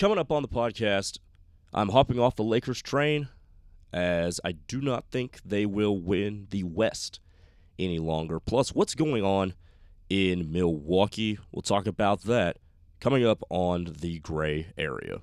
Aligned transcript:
Coming 0.00 0.16
up 0.16 0.32
on 0.32 0.40
the 0.40 0.48
podcast, 0.48 1.18
I'm 1.74 1.90
hopping 1.90 2.18
off 2.18 2.34
the 2.34 2.42
Lakers 2.42 2.80
train 2.80 3.28
as 3.92 4.40
I 4.42 4.52
do 4.52 4.80
not 4.80 5.04
think 5.10 5.40
they 5.44 5.66
will 5.66 6.00
win 6.00 6.46
the 6.48 6.62
West 6.62 7.20
any 7.78 7.98
longer. 7.98 8.40
Plus, 8.40 8.74
what's 8.74 8.94
going 8.94 9.22
on 9.22 9.52
in 10.08 10.50
Milwaukee? 10.50 11.38
We'll 11.52 11.60
talk 11.60 11.86
about 11.86 12.22
that 12.22 12.56
coming 12.98 13.26
up 13.26 13.42
on 13.50 13.94
the 14.00 14.20
gray 14.20 14.68
area. 14.78 15.20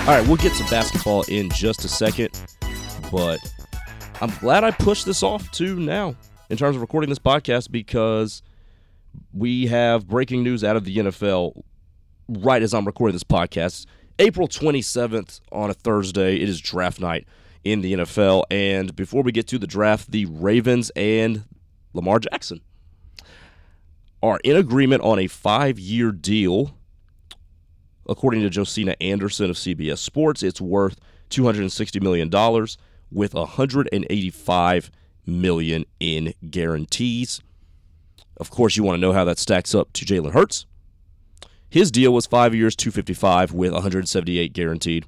All 0.00 0.16
right, 0.16 0.26
we'll 0.26 0.38
get 0.38 0.54
to 0.54 0.64
basketball 0.68 1.22
in 1.28 1.50
just 1.50 1.84
a 1.84 1.88
second, 1.88 2.30
but 3.12 3.38
I'm 4.22 4.30
glad 4.38 4.64
I 4.64 4.70
pushed 4.70 5.06
this 5.06 5.22
off 5.22 5.50
to 5.52 5.80
now 5.80 6.14
in 6.50 6.58
terms 6.58 6.76
of 6.76 6.82
recording 6.82 7.08
this 7.08 7.18
podcast 7.18 7.70
because 7.70 8.42
we 9.32 9.66
have 9.68 10.06
breaking 10.06 10.42
news 10.42 10.62
out 10.62 10.76
of 10.76 10.84
the 10.84 10.94
NFL 10.94 11.62
right 12.28 12.62
as 12.62 12.74
I'm 12.74 12.84
recording 12.84 13.14
this 13.14 13.24
podcast. 13.24 13.86
April 14.18 14.46
27th 14.46 15.40
on 15.52 15.70
a 15.70 15.74
Thursday, 15.74 16.36
it 16.36 16.50
is 16.50 16.60
draft 16.60 17.00
night 17.00 17.26
in 17.64 17.80
the 17.80 17.94
NFL. 17.94 18.44
And 18.50 18.94
before 18.94 19.22
we 19.22 19.32
get 19.32 19.46
to 19.48 19.58
the 19.58 19.66
draft, 19.66 20.10
the 20.10 20.26
Ravens 20.26 20.90
and 20.94 21.44
Lamar 21.94 22.18
Jackson 22.18 22.60
are 24.22 24.38
in 24.44 24.54
agreement 24.54 25.02
on 25.02 25.18
a 25.18 25.28
five 25.28 25.78
year 25.78 26.12
deal. 26.12 26.76
According 28.06 28.42
to 28.42 28.50
Josina 28.50 28.96
Anderson 29.00 29.48
of 29.48 29.56
CBS 29.56 29.98
Sports, 29.98 30.42
it's 30.42 30.60
worth 30.60 30.98
$260 31.30 32.02
million 32.02 32.28
with 33.10 33.34
185 33.34 34.90
million 35.26 35.84
in 35.98 36.34
guarantees. 36.50 37.40
Of 38.36 38.50
course, 38.50 38.76
you 38.76 38.82
want 38.82 38.96
to 38.96 39.00
know 39.00 39.12
how 39.12 39.24
that 39.24 39.38
stacks 39.38 39.74
up 39.74 39.92
to 39.94 40.04
Jalen 40.04 40.32
Hurts. 40.32 40.66
His 41.68 41.90
deal 41.90 42.12
was 42.12 42.26
five 42.26 42.54
years, 42.54 42.74
255 42.74 43.52
with 43.52 43.72
178 43.72 44.52
guaranteed. 44.52 45.06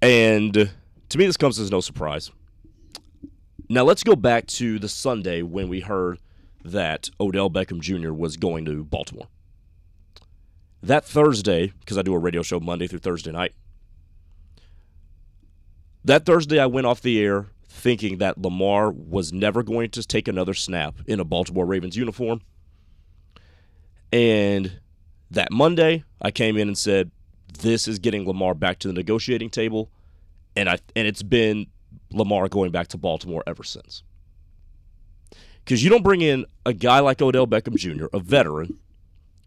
And 0.00 0.70
to 1.08 1.18
me, 1.18 1.26
this 1.26 1.36
comes 1.36 1.58
as 1.58 1.70
no 1.70 1.80
surprise. 1.80 2.30
Now, 3.68 3.84
let's 3.84 4.02
go 4.02 4.16
back 4.16 4.46
to 4.48 4.78
the 4.78 4.88
Sunday 4.88 5.42
when 5.42 5.68
we 5.68 5.80
heard 5.80 6.18
that 6.64 7.08
Odell 7.20 7.50
Beckham 7.50 7.80
Jr. 7.80 8.12
was 8.12 8.36
going 8.36 8.64
to 8.64 8.84
Baltimore. 8.84 9.28
That 10.82 11.04
Thursday, 11.04 11.72
because 11.80 11.98
I 11.98 12.02
do 12.02 12.14
a 12.14 12.18
radio 12.18 12.42
show 12.42 12.60
Monday 12.60 12.86
through 12.86 13.00
Thursday 13.00 13.32
night, 13.32 13.54
that 16.04 16.26
Thursday, 16.26 16.58
I 16.58 16.66
went 16.66 16.86
off 16.86 17.02
the 17.02 17.20
air 17.20 17.46
thinking 17.68 18.18
that 18.18 18.38
Lamar 18.38 18.90
was 18.90 19.32
never 19.32 19.62
going 19.62 19.90
to 19.90 20.02
take 20.02 20.28
another 20.28 20.54
snap 20.54 20.96
in 21.06 21.20
a 21.20 21.24
Baltimore 21.24 21.66
Ravens 21.66 21.96
uniform. 21.96 22.42
And 24.12 24.80
that 25.30 25.52
Monday, 25.52 26.04
I 26.20 26.30
came 26.30 26.56
in 26.56 26.68
and 26.68 26.76
said, 26.76 27.10
"This 27.60 27.86
is 27.86 27.98
getting 27.98 28.26
Lamar 28.26 28.54
back 28.54 28.78
to 28.80 28.88
the 28.88 28.94
negotiating 28.94 29.50
table," 29.50 29.90
and 30.56 30.68
I 30.68 30.78
and 30.96 31.06
it's 31.06 31.22
been 31.22 31.66
Lamar 32.10 32.48
going 32.48 32.72
back 32.72 32.88
to 32.88 32.98
Baltimore 32.98 33.44
ever 33.46 33.62
since. 33.62 34.02
Because 35.64 35.84
you 35.84 35.90
don't 35.90 36.02
bring 36.02 36.20
in 36.22 36.46
a 36.66 36.72
guy 36.72 37.00
like 37.00 37.22
Odell 37.22 37.46
Beckham 37.46 37.76
Jr., 37.76 38.06
a 38.12 38.18
veteran, 38.18 38.78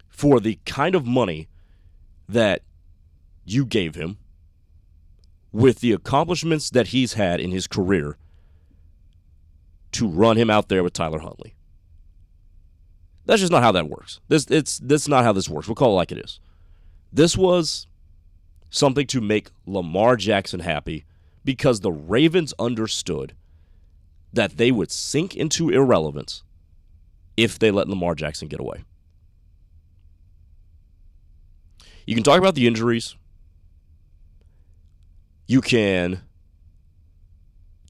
for 0.08 0.40
the 0.40 0.58
kind 0.66 0.96
of 0.96 1.06
money 1.06 1.50
that 2.30 2.62
you 3.46 3.66
gave 3.66 3.96
him 3.96 4.18
with 5.54 5.80
the 5.80 5.94
accomplishments 5.94 6.70
that 6.72 6.88
he's 6.88 7.14
had 7.14 7.40
in 7.40 7.52
his 7.52 7.68
career 7.68 8.18
to 9.94 10.08
run 10.08 10.36
him 10.36 10.50
out 10.50 10.68
there 10.68 10.84
with 10.84 10.94
Tyler 10.94 11.20
Huntley. 11.20 11.54
That's 13.26 13.40
just 13.40 13.52
not 13.52 13.64
how 13.64 13.72
that 13.72 13.88
works. 13.88 14.20
This 14.28 14.46
it's 14.50 14.80
that's 14.80 15.08
not 15.08 15.24
how 15.24 15.32
this 15.32 15.48
works. 15.48 15.68
We'll 15.68 15.76
call 15.76 15.92
it 15.92 15.96
like 15.96 16.12
it 16.12 16.18
is. 16.18 16.40
This 17.14 17.38
was 17.38 17.88
something 18.70 19.08
to 19.08 19.22
make 19.22 19.52
Lamar 19.66 20.18
Jackson 20.18 20.60
happy 20.60 21.06
because 21.46 21.80
the 21.80 21.92
Ravens 21.92 22.54
understood 22.58 23.34
that 24.34 24.58
they 24.58 24.72
would 24.72 24.92
sink 24.92 25.36
into 25.36 25.70
irrelevance 25.70 26.44
if 27.38 27.60
they 27.60 27.70
let 27.70 27.88
Lamar 27.88 28.16
Jackson 28.16 28.48
get 28.48 28.60
away. 28.60 28.84
You 32.06 32.16
can 32.16 32.24
talk 32.24 32.40
about 32.40 32.56
the 32.56 32.68
injuries. 32.68 33.16
You 35.54 35.62
can 35.62 36.22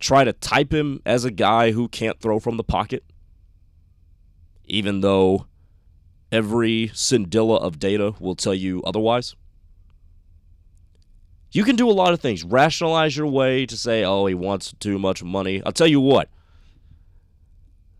try 0.01 0.25
to 0.25 0.33
type 0.33 0.73
him 0.73 1.01
as 1.05 1.23
a 1.23 1.31
guy 1.31 1.71
who 1.71 1.87
can't 1.87 2.19
throw 2.19 2.37
from 2.37 2.57
the 2.57 2.63
pocket, 2.65 3.05
even 4.65 4.99
though 4.99 5.45
every 6.29 6.91
scintilla 6.93 7.55
of 7.55 7.79
data 7.79 8.15
will 8.19 8.35
tell 8.35 8.53
you 8.53 8.83
otherwise. 8.83 9.37
You 11.53 11.63
can 11.63 11.77
do 11.77 11.89
a 11.89 11.93
lot 11.95 12.11
of 12.11 12.19
things. 12.19 12.43
Rationalize 12.43 13.15
your 13.15 13.27
way 13.27 13.65
to 13.65 13.77
say, 13.77 14.03
oh, 14.03 14.25
he 14.25 14.33
wants 14.33 14.73
too 14.81 14.99
much 14.99 15.23
money. 15.23 15.63
I'll 15.65 15.71
tell 15.71 15.87
you 15.87 16.01
what. 16.01 16.27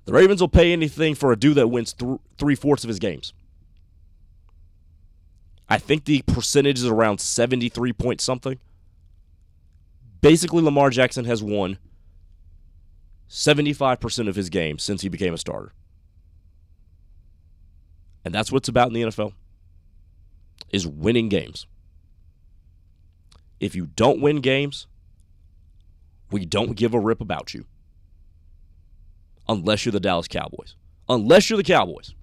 The 0.04 0.12
Ravens 0.12 0.42
will 0.42 0.50
pay 0.50 0.74
anything 0.74 1.16
for 1.16 1.32
a 1.32 1.38
dude 1.38 1.56
that 1.56 1.70
wins 1.70 1.94
th- 1.94 2.20
three 2.38 2.56
fourths 2.56 2.84
of 2.84 2.90
his 2.90 3.00
games. 3.00 3.32
I 5.70 5.78
think 5.78 6.04
the 6.04 6.22
percentage 6.24 6.80
is 6.80 6.86
around 6.86 7.22
73 7.22 7.94
point 7.94 8.20
something 8.20 8.60
basically 10.24 10.64
Lamar 10.64 10.90
Jackson 10.90 11.26
has 11.26 11.44
won 11.44 11.78
75% 13.30 14.30
of 14.30 14.36
his 14.36 14.50
games 14.50 14.82
since 14.82 15.02
he 15.02 15.10
became 15.10 15.34
a 15.34 15.38
starter. 15.38 15.74
And 18.24 18.34
that's 18.34 18.50
what 18.50 18.60
it's 18.60 18.70
about 18.70 18.88
in 18.88 18.94
the 18.94 19.02
NFL 19.02 19.34
is 20.70 20.88
winning 20.88 21.28
games. 21.28 21.68
If 23.60 23.76
you 23.76 23.88
don't 23.88 24.22
win 24.22 24.40
games, 24.40 24.88
we 26.32 26.46
don't 26.46 26.76
give 26.76 26.94
a 26.94 27.00
rip 27.00 27.20
about 27.20 27.54
you. 27.54 27.66
Unless 29.50 29.86
you're 29.86 29.92
the 29.92 30.00
Dallas 30.00 30.30
Cowboys. 30.30 30.78
Unless 31.10 31.50
you're 31.50 31.58
the 31.58 31.64
Cowboys. 31.64 32.16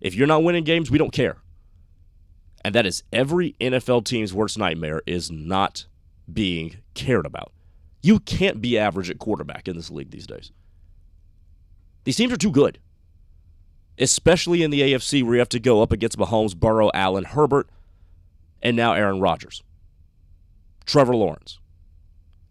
If 0.00 0.14
you're 0.14 0.26
not 0.26 0.44
winning 0.44 0.64
games, 0.64 0.90
we 0.90 0.96
don't 0.96 1.12
care. 1.12 1.36
And 2.64 2.74
that 2.74 2.86
is 2.86 3.02
every 3.12 3.54
NFL 3.60 4.06
team's 4.06 4.32
worst 4.32 4.56
nightmare 4.56 5.02
is 5.06 5.30
not 5.30 5.86
being 6.32 6.76
cared 6.94 7.26
about. 7.26 7.52
You 8.02 8.20
can't 8.20 8.60
be 8.60 8.78
average 8.78 9.10
at 9.10 9.18
quarterback 9.18 9.68
in 9.68 9.76
this 9.76 9.90
league 9.90 10.10
these 10.10 10.26
days. 10.26 10.52
These 12.04 12.16
teams 12.16 12.32
are 12.32 12.38
too 12.38 12.50
good, 12.50 12.78
especially 13.98 14.62
in 14.62 14.70
the 14.70 14.80
AFC 14.80 15.22
where 15.22 15.34
you 15.34 15.40
have 15.40 15.48
to 15.50 15.60
go 15.60 15.82
up 15.82 15.92
against 15.92 16.18
Mahomes, 16.18 16.56
Burrow, 16.56 16.90
Allen, 16.94 17.24
Herbert, 17.24 17.68
and 18.62 18.76
now 18.76 18.92
Aaron 18.92 19.20
Rodgers, 19.20 19.62
Trevor 20.86 21.16
Lawrence. 21.16 21.58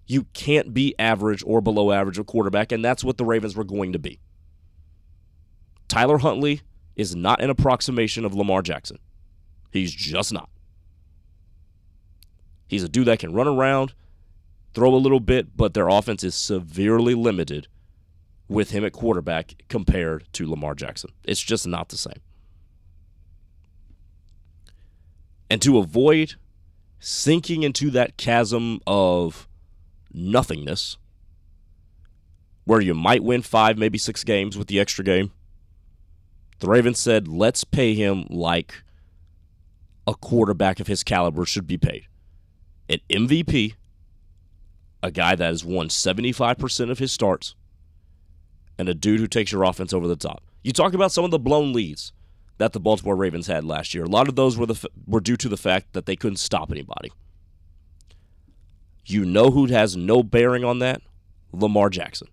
You 0.05 0.23
can't 0.33 0.73
be 0.73 0.95
average 0.97 1.43
or 1.45 1.59
below 1.59 1.91
average 1.91 2.17
at 2.17 2.27
quarterback, 2.27 2.71
and 2.71 2.83
that's 2.83 3.03
what 3.03 3.17
the 3.17 3.25
Ravens 3.25 3.55
were 3.55 3.65
going 3.65 3.93
to 3.93 3.99
be. 3.99 4.19
Tyler 5.87 6.17
Huntley 6.17 6.61
is 6.95 7.15
not 7.15 7.41
an 7.41 7.49
approximation 7.49 8.25
of 8.25 8.33
Lamar 8.33 8.61
Jackson. 8.61 8.99
He's 9.71 9.93
just 9.93 10.31
not. 10.33 10.49
He's 12.67 12.83
a 12.83 12.89
dude 12.89 13.07
that 13.07 13.19
can 13.19 13.33
run 13.33 13.47
around, 13.47 13.93
throw 14.73 14.93
a 14.93 14.97
little 14.97 15.19
bit, 15.19 15.55
but 15.55 15.73
their 15.73 15.87
offense 15.87 16.23
is 16.23 16.35
severely 16.35 17.13
limited 17.13 17.67
with 18.49 18.71
him 18.71 18.85
at 18.85 18.93
quarterback 18.93 19.55
compared 19.69 20.25
to 20.33 20.49
Lamar 20.49 20.75
Jackson. 20.75 21.11
It's 21.23 21.41
just 21.41 21.65
not 21.65 21.89
the 21.89 21.97
same. 21.97 22.21
And 25.49 25.61
to 25.61 25.77
avoid 25.77 26.35
sinking 26.99 27.63
into 27.63 27.89
that 27.91 28.17
chasm 28.17 28.81
of 28.85 29.47
nothingness, 30.13 30.97
where 32.65 32.81
you 32.81 32.93
might 32.93 33.23
win 33.23 33.41
five, 33.41 33.77
maybe 33.77 33.97
six 33.97 34.25
games 34.25 34.57
with 34.57 34.67
the 34.67 34.79
extra 34.79 35.05
game, 35.05 35.31
the 36.59 36.67
Ravens 36.67 36.99
said, 36.99 37.27
let's 37.27 37.63
pay 37.63 37.93
him 37.93 38.25
like 38.29 38.83
a 40.05 40.13
quarterback 40.13 40.79
of 40.81 40.87
his 40.87 41.03
caliber 41.03 41.45
should 41.45 41.67
be 41.67 41.77
paid 41.77 42.07
an 42.89 42.99
MVP, 43.09 43.73
a 45.03 45.11
guy 45.11 45.35
that 45.35 45.45
has 45.45 45.65
won 45.65 45.89
75% 45.89 46.89
of 46.89 46.99
his 46.99 47.11
starts, 47.11 47.55
and 48.77 48.89
a 48.89 48.93
dude 48.93 49.19
who 49.19 49.27
takes 49.27 49.51
your 49.51 49.63
offense 49.63 49.93
over 49.93 50.07
the 50.07 50.15
top. 50.15 50.43
You 50.63 50.71
talk 50.71 50.93
about 50.93 51.11
some 51.11 51.25
of 51.25 51.31
the 51.31 51.39
blown 51.39 51.73
leads 51.73 52.13
that 52.57 52.73
the 52.73 52.79
Baltimore 52.79 53.15
Ravens 53.15 53.47
had 53.47 53.63
last 53.63 53.93
year. 53.93 54.03
A 54.03 54.09
lot 54.09 54.27
of 54.27 54.35
those 54.35 54.57
were 54.57 54.65
the 54.65 54.89
were 55.05 55.19
due 55.19 55.37
to 55.37 55.49
the 55.49 55.57
fact 55.57 55.93
that 55.93 56.05
they 56.05 56.15
couldn't 56.15 56.37
stop 56.37 56.71
anybody. 56.71 57.11
You 59.05 59.23
know 59.23 59.51
who 59.51 59.67
has 59.67 59.95
no 59.95 60.23
bearing 60.23 60.63
on 60.63 60.79
that? 60.79 61.01
Lamar 61.53 61.89
Jackson. 61.89 62.27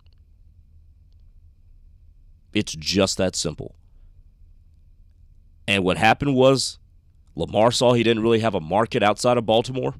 It's 2.52 2.72
just 2.72 3.16
that 3.18 3.36
simple. 3.36 3.74
And 5.66 5.84
what 5.84 5.96
happened 5.96 6.34
was 6.34 6.78
Lamar 7.36 7.70
saw 7.70 7.92
he 7.92 8.02
didn't 8.02 8.22
really 8.22 8.40
have 8.40 8.54
a 8.54 8.60
market 8.60 9.02
outside 9.02 9.38
of 9.38 9.46
Baltimore 9.46 9.94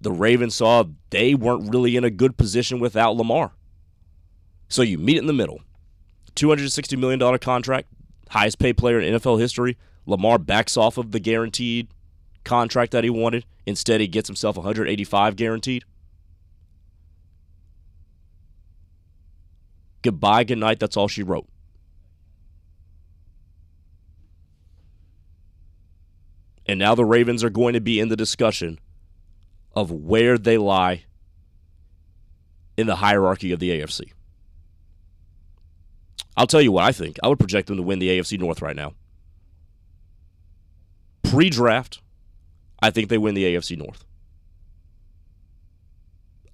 the 0.00 0.12
Ravens 0.12 0.54
saw 0.54 0.84
they 1.10 1.34
weren't 1.34 1.70
really 1.70 1.96
in 1.96 2.04
a 2.04 2.10
good 2.10 2.36
position 2.36 2.80
without 2.80 3.16
Lamar. 3.16 3.52
So 4.68 4.82
you 4.82 4.98
meet 4.98 5.18
in 5.18 5.26
the 5.26 5.32
middle. 5.32 5.60
$260 6.34 6.98
million 6.98 7.38
contract, 7.38 7.88
highest 8.28 8.58
paid 8.58 8.76
player 8.76 9.00
in 9.00 9.14
NFL 9.14 9.40
history. 9.40 9.76
Lamar 10.04 10.38
backs 10.38 10.76
off 10.76 10.98
of 10.98 11.12
the 11.12 11.20
guaranteed 11.20 11.88
contract 12.44 12.92
that 12.92 13.04
he 13.04 13.10
wanted. 13.10 13.44
Instead, 13.64 14.00
he 14.00 14.06
gets 14.06 14.28
himself 14.28 14.56
185 14.56 15.34
guaranteed. 15.34 15.84
Goodbye, 20.02 20.44
good 20.44 20.58
night. 20.58 20.78
That's 20.78 20.96
all 20.96 21.08
she 21.08 21.24
wrote. 21.24 21.48
And 26.66 26.78
now 26.78 26.94
the 26.94 27.04
Ravens 27.04 27.42
are 27.42 27.50
going 27.50 27.74
to 27.74 27.80
be 27.80 27.98
in 27.98 28.08
the 28.08 28.16
discussion 28.16 28.78
of 29.76 29.92
where 29.92 30.38
they 30.38 30.56
lie 30.56 31.04
in 32.78 32.86
the 32.86 32.96
hierarchy 32.96 33.52
of 33.52 33.60
the 33.60 33.70
AFC. 33.70 34.10
I'll 36.36 36.46
tell 36.46 36.62
you 36.62 36.72
what 36.72 36.84
I 36.84 36.92
think. 36.92 37.18
I 37.22 37.28
would 37.28 37.38
project 37.38 37.68
them 37.68 37.76
to 37.76 37.82
win 37.82 37.98
the 37.98 38.08
AFC 38.08 38.38
North 38.38 38.62
right 38.62 38.74
now. 38.74 38.94
Pre 41.22 41.50
draft, 41.50 42.00
I 42.82 42.90
think 42.90 43.08
they 43.08 43.18
win 43.18 43.34
the 43.34 43.44
AFC 43.44 43.76
North. 43.76 44.04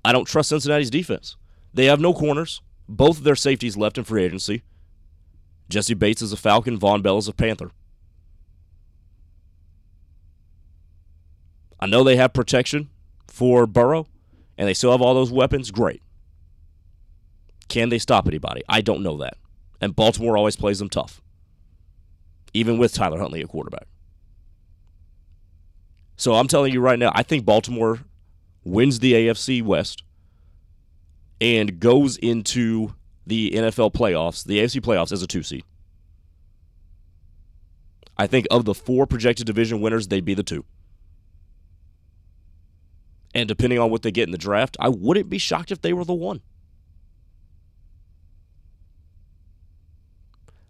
I 0.04 0.12
don't 0.12 0.26
trust 0.26 0.48
Cincinnati's 0.48 0.90
defense. 0.90 1.36
They 1.72 1.86
have 1.86 2.00
no 2.00 2.12
corners. 2.12 2.60
Both 2.88 3.18
of 3.18 3.25
their 3.25 3.36
safeties 3.36 3.76
left 3.76 3.98
in 3.98 4.04
free 4.04 4.25
agency. 4.25 4.62
Jessie 5.68 5.94
Bates 5.94 6.22
is 6.22 6.32
a 6.32 6.36
Falcon, 6.36 6.78
Vonn 6.78 7.02
Bell 7.02 7.18
is 7.18 7.28
a 7.28 7.32
Panther. 7.32 7.70
I 11.78 11.86
know 11.86 12.04
they 12.04 12.16
have 12.16 12.32
protection 12.32 12.90
for 13.32 13.67
Burrow, 13.67 14.06
and 14.58 14.69
they 14.69 14.75
still 14.75 14.90
have 14.90 15.00
all 15.00 15.14
those 15.14 15.32
weapons. 15.32 15.70
Great. 15.70 16.02
Can 17.69 17.88
they 17.88 17.99
stop 17.99 18.29
anybody? 18.29 18.62
I 18.69 18.82
don't 18.82 19.02
know 19.02 19.17
that. 19.19 19.38
And 19.81 19.96
Baltimore 19.96 20.37
always 20.37 20.55
plays 20.55 20.79
them 20.79 20.90
tough, 20.90 21.23
even 22.52 22.76
with 22.76 22.93
Tyler 22.93 23.19
Huntley 23.19 23.40
at 23.40 23.49
quarterback. 23.49 23.87
So 26.17 26.34
I'm 26.34 26.46
telling 26.46 26.75
you 26.75 26.81
right 26.82 26.99
now, 26.99 27.11
I 27.14 27.23
think 27.23 27.46
Baltimore 27.46 28.00
wins 28.64 28.99
the 28.99 29.14
AFC 29.14 29.62
West 29.62 30.02
and 31.40 31.81
goes 31.81 32.19
into 32.19 32.94
the 33.26 33.52
NFL 33.52 33.94
playoffs, 33.94 34.44
the 34.44 34.58
AFC 34.58 34.82
playoffs, 34.82 35.11
as 35.11 35.23
a 35.23 35.26
two 35.26 35.43
seed. 35.43 35.64
I 38.19 38.26
think 38.26 38.46
of 38.50 38.67
the 38.67 38.75
four 38.75 39.06
projected 39.06 39.46
division 39.46 39.81
winners, 39.81 40.08
they'd 40.08 40.25
be 40.25 40.35
the 40.35 40.43
two. 40.43 40.67
And 43.34 43.49
depending 43.49 43.79
on 43.79 43.90
what 43.90 44.02
they 44.02 44.11
get 44.11 44.29
in 44.29 44.32
the 44.32 44.38
draft, 44.38 44.76
I 44.79 44.88
wouldn't 44.88 45.31
be 45.31 45.38
shocked 45.38 45.70
if 45.70 45.81
they 45.81 45.93
were 45.93 46.05
the 46.05 46.12
one. 46.12 46.43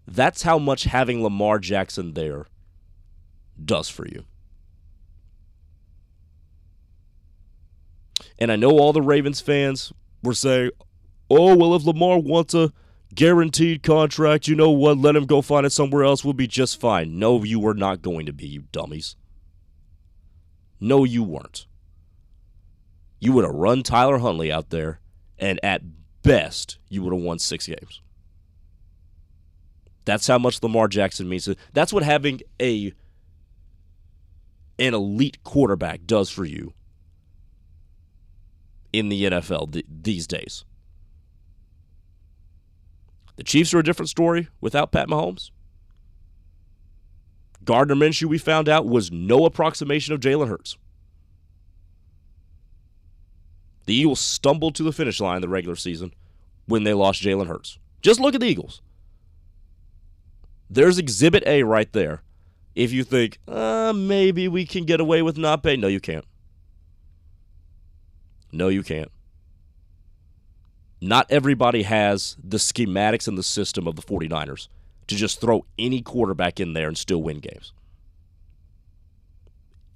That's 0.06 0.42
how 0.42 0.58
much 0.58 0.84
having 0.84 1.22
Lamar 1.22 1.58
Jackson 1.58 2.14
there 2.14 2.46
does 3.62 3.88
for 3.88 4.06
you. 4.06 4.24
And 8.38 8.52
I 8.52 8.56
know 8.56 8.70
all 8.70 8.92
the 8.92 9.02
Ravens 9.02 9.40
fans 9.40 9.92
were 10.22 10.34
saying, 10.34 10.70
oh, 11.30 11.56
well, 11.56 11.74
if 11.74 11.84
Lamar 11.84 12.18
wants 12.18 12.54
a 12.54 12.72
guaranteed 13.14 13.82
contract, 13.82 14.48
you 14.48 14.54
know 14.54 14.70
what? 14.70 14.98
Let 14.98 15.16
him 15.16 15.26
go 15.26 15.42
find 15.42 15.66
it 15.66 15.70
somewhere 15.70 16.04
else. 16.04 16.24
We'll 16.24 16.34
be 16.34 16.46
just 16.46 16.80
fine. 16.80 17.18
No, 17.18 17.42
you 17.42 17.60
were 17.60 17.74
not 17.74 18.02
going 18.02 18.26
to 18.26 18.32
be, 18.32 18.46
you 18.46 18.62
dummies. 18.72 19.16
No, 20.80 21.04
you 21.04 21.22
weren't 21.22 21.66
you 23.22 23.32
would 23.32 23.44
have 23.44 23.54
run 23.54 23.84
Tyler 23.84 24.18
Huntley 24.18 24.50
out 24.50 24.70
there, 24.70 24.98
and 25.38 25.60
at 25.62 25.80
best, 26.24 26.78
you 26.88 27.04
would 27.04 27.12
have 27.12 27.22
won 27.22 27.38
six 27.38 27.68
games. 27.68 28.00
That's 30.04 30.26
how 30.26 30.38
much 30.38 30.60
Lamar 30.60 30.88
Jackson 30.88 31.28
means. 31.28 31.48
That's 31.72 31.92
what 31.92 32.02
having 32.02 32.40
a 32.60 32.92
an 34.80 34.92
elite 34.94 35.44
quarterback 35.44 36.04
does 36.04 36.30
for 36.30 36.44
you 36.44 36.72
in 38.92 39.08
the 39.08 39.22
NFL 39.22 39.72
th- 39.72 39.86
these 39.88 40.26
days. 40.26 40.64
The 43.36 43.44
Chiefs 43.44 43.72
are 43.72 43.78
a 43.78 43.84
different 43.84 44.08
story 44.08 44.48
without 44.60 44.90
Pat 44.90 45.06
Mahomes. 45.06 45.52
Gardner 47.64 47.94
Minshew, 47.94 48.24
we 48.24 48.38
found 48.38 48.68
out, 48.68 48.84
was 48.84 49.12
no 49.12 49.44
approximation 49.44 50.12
of 50.12 50.18
Jalen 50.18 50.48
Hurts. 50.48 50.76
The 53.86 53.94
Eagles 53.94 54.20
stumbled 54.20 54.74
to 54.76 54.82
the 54.82 54.92
finish 54.92 55.20
line 55.20 55.40
the 55.40 55.48
regular 55.48 55.76
season 55.76 56.12
when 56.66 56.84
they 56.84 56.94
lost 56.94 57.22
Jalen 57.22 57.48
Hurts. 57.48 57.78
Just 58.00 58.20
look 58.20 58.34
at 58.34 58.40
the 58.40 58.46
Eagles. 58.46 58.80
There's 60.70 60.98
Exhibit 60.98 61.42
A 61.46 61.62
right 61.64 61.92
there. 61.92 62.22
If 62.74 62.92
you 62.92 63.04
think, 63.04 63.38
uh, 63.46 63.92
maybe 63.94 64.48
we 64.48 64.64
can 64.64 64.84
get 64.84 65.00
away 65.00 65.20
with 65.20 65.36
not 65.36 65.62
paying, 65.62 65.80
no, 65.80 65.88
you 65.88 66.00
can't. 66.00 66.24
No, 68.50 68.68
you 68.68 68.82
can't. 68.82 69.10
Not 71.00 71.26
everybody 71.30 71.82
has 71.82 72.36
the 72.42 72.58
schematics 72.58 73.28
and 73.28 73.36
the 73.36 73.42
system 73.42 73.86
of 73.86 73.96
the 73.96 74.02
49ers 74.02 74.68
to 75.08 75.16
just 75.16 75.40
throw 75.40 75.66
any 75.78 76.00
quarterback 76.00 76.60
in 76.60 76.72
there 76.72 76.88
and 76.88 76.96
still 76.96 77.22
win 77.22 77.40
games. 77.40 77.72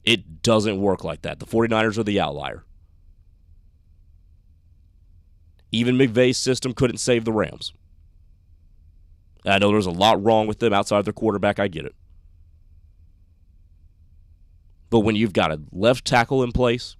It 0.05 0.43
doesn't 0.43 0.81
work 0.81 1.05
like 1.05 1.23
that. 1.23 1.39
The 1.39 1.47
49ers 1.47 1.97
are 1.97 2.03
the 2.03 2.21
outlier. 2.21 2.65
Even 5.73 5.97
McVay's 5.97 6.39
system 6.39 6.73
couldn't 6.73 6.99
save 6.99 7.25
the 7.25 7.33
Rams. 7.33 7.73
I 9.45 9.59
know 9.59 9.71
there's 9.71 9.87
a 9.87 9.91
lot 9.91 10.23
wrong 10.23 10.47
with 10.47 10.59
them 10.59 10.73
outside 10.73 10.99
of 10.99 11.05
their 11.05 11.13
quarterback. 11.13 11.59
I 11.59 11.69
get 11.69 11.85
it. 11.85 11.95
But 14.91 15.01
when 15.01 15.17
you've 15.17 15.33
got 15.33 15.53
a 15.53 15.61
left 15.73 16.05
tackle 16.05 16.43
in 16.43 16.53
place, 16.53 16.97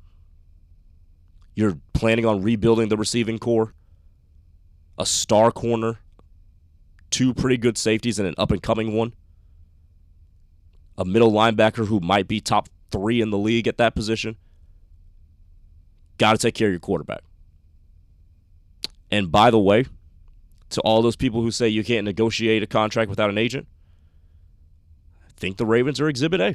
you're 1.55 1.79
planning 1.93 2.27
on 2.27 2.43
rebuilding 2.43 2.89
the 2.89 2.97
receiving 2.97 3.39
core, 3.39 3.75
a 4.99 5.07
star 5.07 5.51
corner, 5.51 5.99
two 7.11 7.33
pretty 7.33 7.57
good 7.57 7.79
safeties, 7.79 8.19
and 8.19 8.29
an 8.29 8.35
up 8.37 8.51
and 8.51 8.63
coming 8.63 8.95
one, 8.95 9.15
a 10.99 11.05
middle 11.05 11.33
linebacker 11.33 11.87
who 11.87 12.01
might 12.01 12.29
be 12.29 12.41
top 12.41 12.69
three 12.91 13.21
in 13.21 13.31
the 13.31 13.39
league 13.39 13.67
at 13.67 13.79
that 13.79 13.95
position. 13.95 14.37
Got 16.19 16.33
to 16.33 16.39
take 16.39 16.55
care 16.55 16.69
of 16.69 16.73
your 16.73 16.81
quarterback. 16.81 17.23
And 19.11 19.31
by 19.31 19.51
the 19.51 19.59
way, 19.59 19.87
to 20.71 20.81
all 20.81 21.03
those 21.03 21.17
people 21.17 21.43
who 21.43 21.51
say 21.51 21.69
you 21.69 21.85
can't 21.85 22.05
negotiate 22.05 22.63
a 22.63 22.67
contract 22.67 23.09
without 23.09 23.31
an 23.31 23.39
agent, 23.39 23.67
I 25.29 25.33
think 25.37 25.57
the 25.57 25.67
Ravens 25.67 26.01
are 26.01 26.09
exhibit 26.09 26.41
A. 26.41 26.55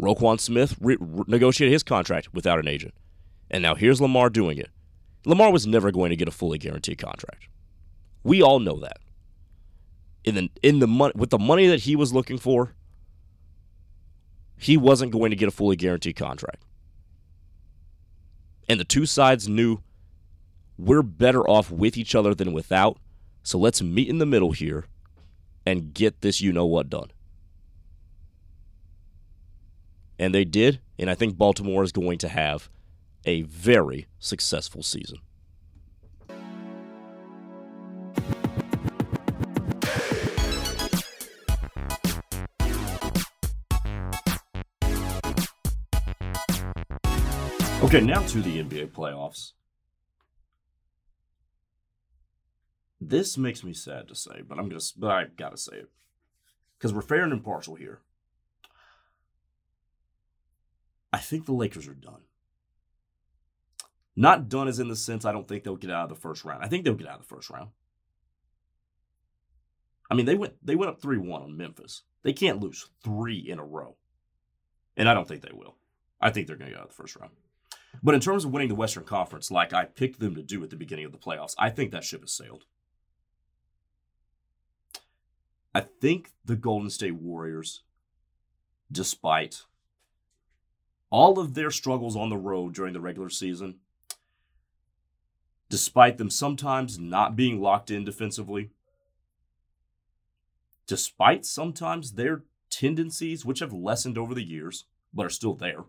Roquan 0.00 0.40
Smith 0.40 0.76
re- 0.80 0.96
re- 0.98 1.24
negotiated 1.26 1.72
his 1.72 1.82
contract 1.82 2.32
without 2.32 2.58
an 2.58 2.68
agent. 2.68 2.94
And 3.50 3.62
now 3.62 3.74
here's 3.74 4.00
Lamar 4.00 4.30
doing 4.30 4.58
it. 4.58 4.70
Lamar 5.24 5.52
was 5.52 5.66
never 5.66 5.92
going 5.92 6.10
to 6.10 6.16
get 6.16 6.28
a 6.28 6.32
fully 6.32 6.58
guaranteed 6.58 6.98
contract. 6.98 7.48
We 8.24 8.42
all 8.42 8.58
know 8.58 8.78
that. 8.80 8.98
In 10.24 10.34
the 10.36 10.50
in 10.62 10.78
the 10.78 10.86
money 10.86 11.12
with 11.16 11.30
the 11.30 11.38
money 11.38 11.66
that 11.66 11.80
he 11.80 11.96
was 11.96 12.12
looking 12.12 12.38
for, 12.38 12.74
he 14.56 14.76
wasn't 14.76 15.12
going 15.12 15.30
to 15.30 15.36
get 15.36 15.48
a 15.48 15.52
fully 15.52 15.74
guaranteed 15.76 16.16
contract. 16.16 16.64
And 18.68 18.78
the 18.78 18.84
two 18.84 19.06
sides 19.06 19.48
knew 19.48 19.82
we're 20.78 21.02
better 21.02 21.42
off 21.48 21.70
with 21.70 21.96
each 21.96 22.14
other 22.14 22.34
than 22.34 22.52
without. 22.52 22.98
So 23.42 23.58
let's 23.58 23.82
meet 23.82 24.08
in 24.08 24.18
the 24.18 24.26
middle 24.26 24.52
here 24.52 24.86
and 25.66 25.94
get 25.94 26.20
this 26.20 26.40
you 26.40 26.52
know 26.52 26.66
what 26.66 26.90
done. 26.90 27.10
And 30.18 30.34
they 30.34 30.44
did, 30.44 30.80
and 30.98 31.10
I 31.10 31.14
think 31.14 31.36
Baltimore 31.36 31.82
is 31.82 31.92
going 31.92 32.18
to 32.18 32.28
have 32.28 32.68
a 33.24 33.42
very 33.42 34.06
successful 34.18 34.82
season. 34.82 35.18
Okay, 47.82 48.00
now 48.00 48.22
to 48.28 48.40
the 48.40 48.62
NBA 48.62 48.92
playoffs. 48.92 49.52
This 53.08 53.36
makes 53.36 53.64
me 53.64 53.72
sad 53.72 54.06
to 54.08 54.14
say, 54.14 54.42
but 54.46 54.58
I'm 54.58 54.68
gonna, 54.68 54.80
but 54.96 55.10
I 55.10 55.24
gotta 55.36 55.56
say 55.56 55.76
it 55.76 55.90
because 56.78 56.94
we're 56.94 57.02
fair 57.02 57.24
and 57.24 57.32
impartial 57.32 57.74
here. 57.74 58.00
I 61.12 61.18
think 61.18 61.44
the 61.46 61.52
Lakers 61.52 61.88
are 61.88 61.94
done. 61.94 62.22
Not 64.14 64.48
done 64.48 64.68
as 64.68 64.78
in 64.78 64.88
the 64.88 64.94
sense 64.94 65.24
I 65.24 65.32
don't 65.32 65.48
think 65.48 65.64
they'll 65.64 65.76
get 65.76 65.90
out 65.90 66.04
of 66.04 66.08
the 66.10 66.20
first 66.20 66.44
round. 66.44 66.64
I 66.64 66.68
think 66.68 66.84
they'll 66.84 66.94
get 66.94 67.08
out 67.08 67.20
of 67.20 67.28
the 67.28 67.34
first 67.34 67.50
round. 67.50 67.70
I 70.08 70.14
mean, 70.14 70.26
they 70.26 70.36
went 70.36 70.54
they 70.64 70.76
went 70.76 70.90
up 70.90 71.00
three 71.00 71.18
one 71.18 71.42
on 71.42 71.56
Memphis. 71.56 72.02
They 72.22 72.32
can't 72.32 72.60
lose 72.60 72.88
three 73.02 73.38
in 73.38 73.58
a 73.58 73.64
row, 73.64 73.96
and 74.96 75.08
I 75.08 75.14
don't 75.14 75.26
think 75.26 75.42
they 75.42 75.52
will. 75.52 75.74
I 76.20 76.30
think 76.30 76.46
they're 76.46 76.56
going 76.56 76.70
to 76.70 76.74
get 76.74 76.80
out 76.80 76.88
of 76.88 76.96
the 76.96 77.02
first 77.02 77.16
round. 77.16 77.32
But 78.00 78.14
in 78.14 78.20
terms 78.20 78.44
of 78.44 78.52
winning 78.52 78.68
the 78.68 78.76
Western 78.76 79.02
Conference, 79.02 79.50
like 79.50 79.72
I 79.72 79.86
picked 79.86 80.20
them 80.20 80.36
to 80.36 80.42
do 80.42 80.62
at 80.62 80.70
the 80.70 80.76
beginning 80.76 81.04
of 81.04 81.10
the 81.12 81.18
playoffs, 81.18 81.56
I 81.58 81.68
think 81.70 81.90
that 81.90 82.04
ship 82.04 82.20
has 82.20 82.32
sailed. 82.32 82.64
I 85.74 85.80
think 85.80 86.32
the 86.44 86.56
Golden 86.56 86.90
State 86.90 87.14
Warriors, 87.14 87.82
despite 88.90 89.62
all 91.10 91.38
of 91.38 91.54
their 91.54 91.70
struggles 91.70 92.16
on 92.16 92.28
the 92.28 92.36
road 92.36 92.74
during 92.74 92.92
the 92.92 93.00
regular 93.00 93.30
season, 93.30 93.76
despite 95.68 96.18
them 96.18 96.28
sometimes 96.28 96.98
not 96.98 97.36
being 97.36 97.60
locked 97.60 97.90
in 97.90 98.04
defensively, 98.04 98.70
despite 100.86 101.46
sometimes 101.46 102.12
their 102.12 102.42
tendencies, 102.68 103.44
which 103.44 103.60
have 103.60 103.72
lessened 103.72 104.18
over 104.18 104.34
the 104.34 104.44
years, 104.44 104.84
but 105.14 105.24
are 105.24 105.30
still 105.30 105.54
there, 105.54 105.84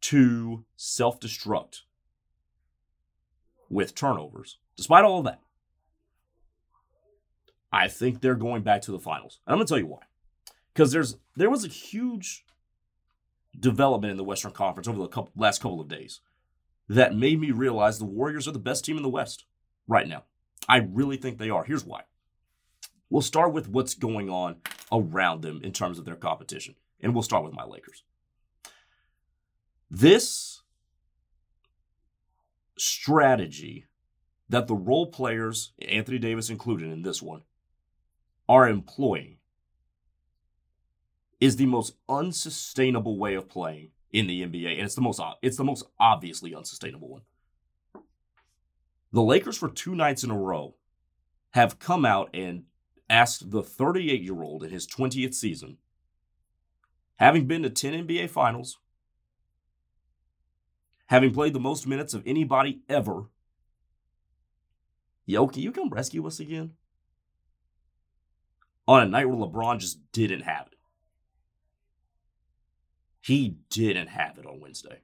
to 0.00 0.64
self 0.76 1.20
destruct 1.20 1.82
with 3.68 3.94
turnovers, 3.94 4.58
despite 4.76 5.04
all 5.04 5.18
of 5.18 5.24
that, 5.24 5.40
I 7.72 7.88
think 7.88 8.20
they're 8.20 8.34
going 8.34 8.62
back 8.62 8.82
to 8.82 8.92
the 8.92 8.98
finals. 8.98 9.40
And 9.46 9.52
I'm 9.52 9.58
going 9.58 9.66
to 9.66 9.70
tell 9.70 9.78
you 9.78 9.86
why. 9.86 10.02
Because 10.72 10.92
there's 10.92 11.16
there 11.36 11.50
was 11.50 11.64
a 11.64 11.68
huge 11.68 12.44
development 13.58 14.10
in 14.10 14.16
the 14.16 14.24
Western 14.24 14.52
Conference 14.52 14.88
over 14.88 14.98
the 14.98 15.08
couple, 15.08 15.32
last 15.36 15.60
couple 15.60 15.80
of 15.80 15.88
days 15.88 16.20
that 16.88 17.16
made 17.16 17.40
me 17.40 17.50
realize 17.50 17.98
the 17.98 18.04
Warriors 18.04 18.46
are 18.46 18.52
the 18.52 18.58
best 18.58 18.84
team 18.84 18.96
in 18.96 19.02
the 19.02 19.08
West 19.08 19.44
right 19.88 20.06
now. 20.06 20.24
I 20.68 20.78
really 20.78 21.16
think 21.16 21.38
they 21.38 21.50
are. 21.50 21.64
Here's 21.64 21.84
why. 21.84 22.02
We'll 23.08 23.22
start 23.22 23.52
with 23.52 23.68
what's 23.68 23.94
going 23.94 24.30
on 24.30 24.56
around 24.92 25.42
them 25.42 25.60
in 25.62 25.72
terms 25.72 25.98
of 25.98 26.04
their 26.04 26.16
competition. 26.16 26.74
And 27.00 27.14
we'll 27.14 27.22
start 27.22 27.44
with 27.44 27.54
my 27.54 27.64
Lakers. 27.64 28.02
This 29.90 30.62
strategy 32.76 33.86
that 34.48 34.66
the 34.66 34.74
role 34.74 35.06
players, 35.06 35.72
Anthony 35.88 36.18
Davis 36.18 36.50
included 36.50 36.90
in 36.90 37.02
this 37.02 37.22
one, 37.22 37.42
are 38.48 38.68
employing 38.68 39.38
is 41.40 41.56
the 41.56 41.66
most 41.66 41.94
unsustainable 42.08 43.18
way 43.18 43.34
of 43.34 43.48
playing 43.48 43.90
in 44.12 44.26
the 44.26 44.42
NBA, 44.42 44.72
and 44.72 44.82
it's 44.82 44.94
the 44.94 45.00
most 45.00 45.20
it's 45.42 45.56
the 45.56 45.64
most 45.64 45.84
obviously 45.98 46.54
unsustainable 46.54 47.08
one. 47.08 47.22
The 49.12 49.22
Lakers 49.22 49.56
for 49.56 49.68
two 49.68 49.94
nights 49.94 50.24
in 50.24 50.30
a 50.30 50.38
row 50.38 50.74
have 51.50 51.78
come 51.78 52.04
out 52.04 52.30
and 52.34 52.64
asked 53.08 53.50
the 53.50 53.62
38 53.62 54.22
year 54.22 54.42
old 54.42 54.64
in 54.64 54.70
his 54.70 54.86
20th 54.86 55.34
season, 55.34 55.78
having 57.16 57.46
been 57.46 57.62
to 57.62 57.70
10 57.70 58.06
NBA 58.06 58.30
finals, 58.30 58.78
having 61.06 61.32
played 61.32 61.52
the 61.52 61.60
most 61.60 61.86
minutes 61.86 62.14
of 62.14 62.22
anybody 62.26 62.80
ever, 62.88 63.24
yo, 65.24 65.46
can 65.46 65.62
you 65.62 65.72
come 65.72 65.90
rescue 65.90 66.26
us 66.26 66.40
again? 66.40 66.72
On 68.88 69.02
a 69.02 69.06
night 69.06 69.28
where 69.28 69.36
LeBron 69.36 69.78
just 69.78 69.98
didn't 70.12 70.42
have 70.42 70.68
it. 70.68 70.78
He 73.20 73.56
didn't 73.70 74.08
have 74.08 74.38
it 74.38 74.46
on 74.46 74.60
Wednesday. 74.60 75.00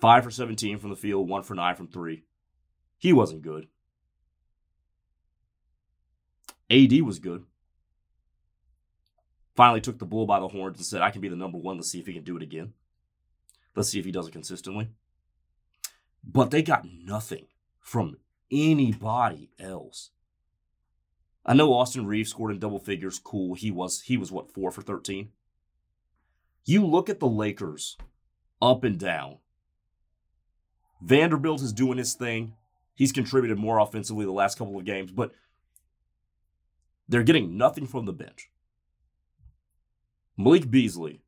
Five 0.00 0.24
for 0.24 0.30
17 0.30 0.78
from 0.78 0.90
the 0.90 0.96
field, 0.96 1.28
one 1.28 1.42
for 1.42 1.54
nine 1.54 1.76
from 1.76 1.86
three. 1.86 2.24
He 2.98 3.12
wasn't 3.12 3.42
good. 3.42 3.68
AD 6.70 7.00
was 7.02 7.18
good. 7.18 7.44
Finally 9.54 9.80
took 9.80 9.98
the 9.98 10.04
bull 10.04 10.26
by 10.26 10.40
the 10.40 10.48
horns 10.48 10.76
and 10.76 10.86
said, 10.86 11.00
I 11.00 11.10
can 11.10 11.20
be 11.20 11.28
the 11.28 11.36
number 11.36 11.58
one. 11.58 11.76
Let's 11.76 11.90
see 11.90 12.00
if 12.00 12.06
he 12.06 12.12
can 12.12 12.24
do 12.24 12.36
it 12.36 12.42
again. 12.42 12.74
Let's 13.74 13.88
see 13.90 13.98
if 13.98 14.04
he 14.04 14.12
does 14.12 14.28
it 14.28 14.32
consistently. 14.32 14.88
But 16.24 16.50
they 16.50 16.62
got 16.62 16.84
nothing 16.84 17.46
from 17.80 18.16
anybody 18.50 19.50
else. 19.58 20.10
I 21.48 21.54
know 21.54 21.72
Austin 21.72 22.06
Reaves 22.06 22.30
scored 22.30 22.50
in 22.50 22.58
double 22.58 22.80
figures. 22.80 23.20
Cool. 23.20 23.54
He 23.54 23.70
was 23.70 24.02
he 24.02 24.16
was 24.16 24.32
what 24.32 24.52
four 24.52 24.72
for 24.72 24.82
thirteen. 24.82 25.30
You 26.64 26.84
look 26.84 27.08
at 27.08 27.20
the 27.20 27.28
Lakers 27.28 27.96
up 28.60 28.82
and 28.82 28.98
down. 28.98 29.38
Vanderbilt 31.00 31.62
is 31.62 31.72
doing 31.72 31.98
his 31.98 32.14
thing. 32.14 32.54
He's 32.96 33.12
contributed 33.12 33.58
more 33.58 33.78
offensively 33.78 34.24
the 34.24 34.32
last 34.32 34.58
couple 34.58 34.76
of 34.76 34.84
games, 34.84 35.12
but 35.12 35.30
they're 37.08 37.22
getting 37.22 37.56
nothing 37.56 37.86
from 37.86 38.06
the 38.06 38.12
bench. 38.12 38.50
Malik 40.36 40.68
Beasley 40.68 41.20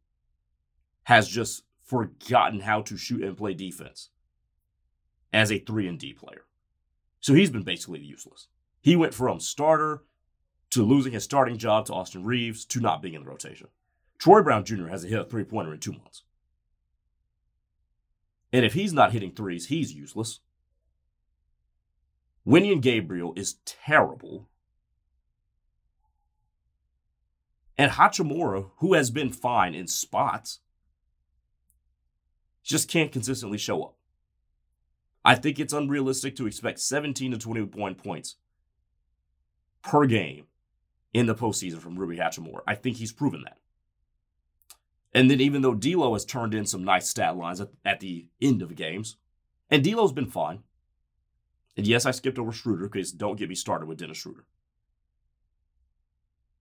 has 1.05 1.29
just 1.29 1.63
forgotten 1.85 2.61
how 2.61 2.83
to 2.83 2.97
shoot 2.97 3.23
and 3.23 3.37
play 3.37 3.55
defense 3.55 4.11
as 5.33 5.53
a 5.53 5.59
3 5.59 5.87
and 5.87 5.99
D 5.99 6.13
player. 6.13 6.45
So 7.21 7.35
he's 7.35 7.51
been 7.51 7.63
basically 7.63 8.01
useless. 8.01 8.49
He 8.81 8.97
went 8.97 9.15
from 9.15 9.41
starter 9.41 10.03
to 10.71 10.83
losing 10.83 11.13
his 11.13 11.25
starting 11.25 11.57
job 11.57 11.87
to 11.87 11.95
Austin 11.95 12.25
Reaves 12.25 12.65
to 12.67 12.81
not 12.81 13.03
being 13.03 13.15
in 13.15 13.25
the 13.25 13.29
rotation. 13.29 13.69
Troy 14.19 14.43
Brown 14.43 14.65
Jr. 14.65 14.89
hasn't 14.89 15.13
hit 15.13 15.21
a 15.21 15.25
three 15.25 15.45
pointer 15.45 15.73
in 15.73 15.81
two 15.81 15.93
months. 15.93 16.25
And 18.53 18.65
if 18.65 18.75
he's 18.75 18.93
not 18.93 19.13
hitting 19.13 19.33
threes, 19.33 19.67
he's 19.67 19.93
useless. 19.93 20.41
Wenyen 22.47 22.81
Gabriel 22.81 23.33
is 23.37 23.57
terrible. 23.65 24.49
And 27.77 27.93
Hachimura, 27.93 28.71
who 28.79 28.95
has 28.95 29.11
been 29.11 29.31
fine 29.31 29.75
in 29.75 29.87
spots, 29.87 30.61
just 32.65 32.89
can't 32.89 33.13
consistently 33.13 33.59
show 33.59 33.83
up. 33.83 33.95
I 35.25 35.35
think 35.35 35.61
it's 35.61 35.73
unrealistic 35.73 36.37
to 36.37 36.47
expect 36.47 36.81
17 36.81 37.33
to 37.33 37.39
21 37.39 37.95
points 37.95 38.37
per 39.83 40.07
game 40.07 40.48
in 41.13 41.27
the 41.27 41.35
postseason 41.35 41.79
from 41.79 41.99
Rui 41.99 42.17
Hachimura. 42.17 42.61
I 42.67 42.75
think 42.75 42.97
he's 42.97 43.13
proven 43.13 43.43
that. 43.45 43.59
And 45.15 45.31
then 45.31 45.41
even 45.41 45.63
though 45.63 45.75
D'Lo 45.75 46.13
has 46.13 46.25
turned 46.25 46.55
in 46.55 46.67
some 46.67 46.85
nice 46.85 47.09
stat 47.09 47.37
lines 47.37 47.61
at, 47.61 47.71
at 47.85 48.01
the 48.01 48.27
end 48.41 48.63
of 48.63 48.75
games, 48.77 49.17
and 49.71 49.83
D'Lo's 49.83 50.13
been 50.13 50.31
fine. 50.31 50.61
And 51.77 51.87
yes, 51.87 52.07
I 52.07 52.11
skipped 52.11 52.39
over 52.39 52.53
Schroeder 52.53 52.89
because 52.89 53.13
don't 53.13 53.39
get 53.39 53.49
me 53.49 53.55
started 53.55 53.87
with 53.87 53.99
Dennis 53.99 54.19
Schroeder. 54.19 54.45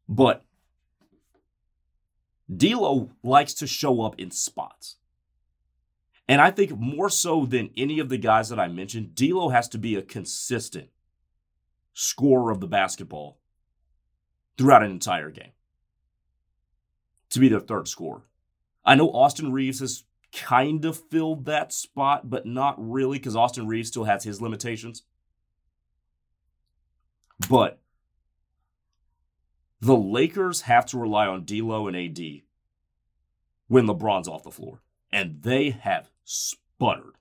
But 0.08 0.46
D'Lo 2.56 3.12
likes 3.24 3.54
to 3.56 3.68
show 3.68 4.02
up 4.02 4.20
in 4.20 4.32
spots. 4.32 4.96
And 6.30 6.42
I 6.42 6.52
think 6.52 6.78
more 6.78 7.10
so 7.10 7.46
than 7.46 7.72
any 7.76 8.00
of 8.00 8.10
the 8.10 8.18
guys 8.18 8.50
that 8.50 8.60
I 8.60 8.68
mentioned, 8.68 9.16
D'Lo 9.16 9.50
has 9.50 9.68
to 9.70 9.78
be 9.78 9.96
a 9.96 10.02
consistent 10.02 10.90
scorer 11.94 12.52
of 12.52 12.60
the 12.60 12.68
basketball 12.68 13.40
throughout 14.58 14.84
an 14.84 14.92
entire 14.92 15.32
game 15.32 15.52
to 17.30 17.40
be 17.40 17.50
their 17.50 17.60
third 17.60 17.88
scorer. 17.88 18.24
I 18.86 18.96
know 18.96 19.10
Austin 19.12 19.52
Reaves 19.52 19.80
has 19.80 20.04
kind 20.32 20.86
of 20.86 20.98
filled 21.10 21.46
that 21.46 21.74
spot, 21.74 22.30
but 22.30 22.46
not 22.46 22.76
really 22.78 23.18
because 23.18 23.36
Austin 23.36 23.68
Reaves 23.68 23.90
still 23.90 24.06
has 24.06 24.24
his 24.24 24.42
limitations. 24.42 25.04
But 27.50 27.80
the 29.80 29.96
Lakers 29.96 30.62
have 30.62 30.86
to 30.88 30.98
rely 30.98 31.28
on 31.28 31.46
D'Lo 31.46 31.88
and 31.88 31.96
AD 31.96 32.42
when 33.68 33.86
LeBron's 33.86 34.28
off 34.28 34.44
the 34.44 34.52
floor, 34.52 34.82
and 35.12 35.44
they 35.44 35.70
have 35.70 36.10
sputtered 36.24 37.16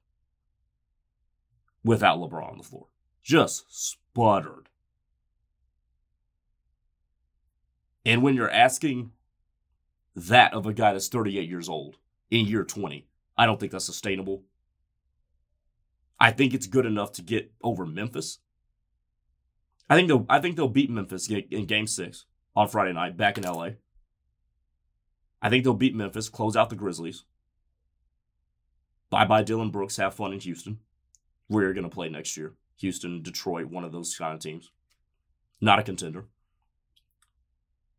without 1.84 2.18
LeBron 2.18 2.50
on 2.50 2.58
the 2.58 2.64
floor. 2.64 2.86
Just 3.22 3.64
sputtered. 3.68 4.68
And 8.06 8.22
when 8.22 8.36
you're 8.36 8.48
asking 8.48 9.10
that 10.14 10.54
of 10.54 10.64
a 10.64 10.72
guy 10.72 10.92
that's 10.92 11.08
38 11.08 11.48
years 11.48 11.68
old 11.68 11.96
in 12.30 12.46
year 12.46 12.62
20, 12.62 13.04
I 13.36 13.44
don't 13.44 13.58
think 13.58 13.72
that's 13.72 13.84
sustainable. 13.84 14.44
I 16.18 16.30
think 16.30 16.54
it's 16.54 16.68
good 16.68 16.86
enough 16.86 17.10
to 17.12 17.22
get 17.22 17.52
over 17.62 17.84
Memphis. 17.84 18.38
I 19.90 19.96
think 19.96 20.06
they'll 20.08 20.24
I 20.28 20.40
think 20.40 20.56
they'll 20.56 20.68
beat 20.68 20.88
Memphis 20.88 21.28
in 21.28 21.66
game 21.66 21.88
6 21.88 22.24
on 22.54 22.68
Friday 22.68 22.92
night 22.92 23.16
back 23.16 23.38
in 23.38 23.44
LA. 23.44 23.70
I 25.42 25.50
think 25.50 25.64
they'll 25.64 25.74
beat 25.74 25.94
Memphis, 25.94 26.28
close 26.28 26.56
out 26.56 26.70
the 26.70 26.76
Grizzlies. 26.76 27.24
Bye 29.10 29.26
bye, 29.26 29.42
Dillon 29.42 29.70
Brooks. 29.70 29.96
Have 29.96 30.14
fun 30.14 30.32
in 30.32 30.40
Houston. 30.40 30.78
Where 31.48 31.64
you're 31.64 31.74
going 31.74 31.88
to 31.88 31.94
play 31.94 32.08
next 32.08 32.36
year. 32.36 32.54
Houston, 32.78 33.22
Detroit, 33.22 33.66
one 33.66 33.84
of 33.84 33.92
those 33.92 34.16
kind 34.16 34.34
of 34.34 34.40
teams. 34.40 34.70
Not 35.60 35.78
a 35.78 35.82
contender. 35.82 36.26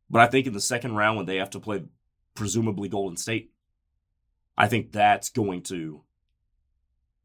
But 0.09 0.21
I 0.21 0.27
think 0.27 0.47
in 0.47 0.53
the 0.53 0.61
second 0.61 0.95
round, 0.95 1.17
when 1.17 1.25
they 1.25 1.37
have 1.37 1.49
to 1.51 1.59
play 1.59 1.83
presumably 2.35 2.89
Golden 2.89 3.17
State, 3.17 3.51
I 4.57 4.67
think 4.67 4.91
that's 4.91 5.29
going 5.29 5.63
to 5.63 6.03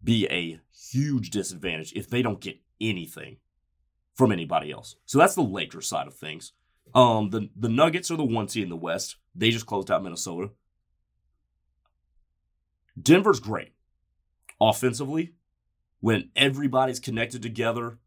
be 0.03 0.27
a 0.29 0.61
huge 0.91 1.31
disadvantage 1.31 1.93
if 1.95 2.09
they 2.09 2.23
don't 2.23 2.41
get 2.41 2.61
anything 2.81 3.37
from 4.15 4.33
anybody 4.33 4.71
else. 4.73 4.97
So 5.07 5.19
that's 5.19 5.35
the 5.35 5.43
Lakers 5.43 5.87
side 5.87 6.07
of 6.07 6.15
things. 6.15 6.53
Um, 6.95 7.31
the 7.31 7.49
the 7.57 7.69
Nuggets 7.69 8.11
are 8.11 8.17
the 8.17 8.25
one 8.25 8.49
seed 8.49 8.65
in 8.65 8.69
the 8.69 8.77
West. 8.77 9.17
They 9.35 9.51
just 9.51 9.67
closed 9.67 9.91
out 9.91 10.03
Minnesota. 10.03 10.51
Denver's 13.01 13.41
great. 13.41 13.73
offensively, 14.61 15.33
when 16.01 16.31
everybody's 16.37 17.01
connected 17.01 17.43
together, 17.43 17.99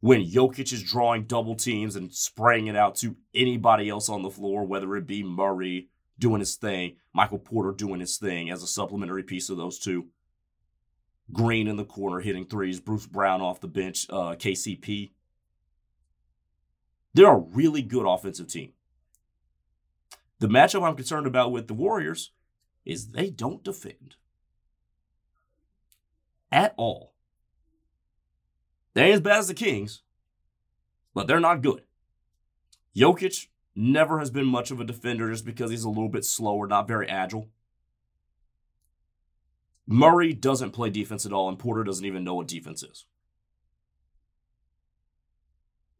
when 0.00 0.24
Jokic 0.24 0.72
is 0.72 0.82
drawing 0.82 1.24
double 1.24 1.56
teams 1.56 1.96
and 1.96 2.12
spraying 2.12 2.68
it 2.68 2.76
out 2.76 2.94
to 2.96 3.16
anybody 3.34 3.88
else 3.88 4.08
on 4.08 4.22
the 4.22 4.30
floor, 4.30 4.64
whether 4.64 4.94
it 4.96 5.06
be 5.06 5.22
Murray 5.22 5.88
doing 6.18 6.40
his 6.40 6.56
thing, 6.56 6.96
Michael 7.12 7.38
Porter 7.38 7.72
doing 7.72 8.00
his 8.00 8.16
thing 8.16 8.50
as 8.50 8.62
a 8.62 8.66
supplementary 8.66 9.22
piece 9.22 9.50
of 9.50 9.56
those 9.56 9.78
two. 9.78 10.06
Green 11.32 11.68
in 11.68 11.76
the 11.76 11.84
corner 11.84 12.20
hitting 12.20 12.46
threes, 12.46 12.80
Bruce 12.80 13.06
Brown 13.06 13.40
off 13.40 13.60
the 13.60 13.68
bench, 13.68 14.06
uh, 14.08 14.34
KCP. 14.34 15.10
They're 17.12 17.32
a 17.32 17.38
really 17.38 17.82
good 17.82 18.06
offensive 18.06 18.48
team. 18.48 18.72
The 20.38 20.46
matchup 20.46 20.86
I'm 20.86 20.94
concerned 20.94 21.26
about 21.26 21.50
with 21.50 21.66
the 21.66 21.74
Warriors 21.74 22.30
is 22.84 23.08
they 23.08 23.28
don't 23.30 23.64
defend 23.64 24.14
at 26.52 26.74
all. 26.76 27.12
They 28.98 29.04
ain't 29.04 29.14
as 29.14 29.20
bad 29.20 29.38
as 29.38 29.46
the 29.46 29.54
Kings, 29.54 30.02
but 31.14 31.28
they're 31.28 31.38
not 31.38 31.62
good. 31.62 31.82
Jokic 32.96 33.46
never 33.76 34.18
has 34.18 34.28
been 34.28 34.46
much 34.46 34.72
of 34.72 34.80
a 34.80 34.84
defender 34.84 35.30
just 35.30 35.44
because 35.44 35.70
he's 35.70 35.84
a 35.84 35.88
little 35.88 36.08
bit 36.08 36.24
slower, 36.24 36.66
not 36.66 36.88
very 36.88 37.08
agile. 37.08 37.48
Murray 39.86 40.32
doesn't 40.32 40.72
play 40.72 40.90
defense 40.90 41.24
at 41.24 41.32
all, 41.32 41.48
and 41.48 41.60
Porter 41.60 41.84
doesn't 41.84 42.04
even 42.04 42.24
know 42.24 42.34
what 42.34 42.48
defense 42.48 42.82
is. 42.82 43.06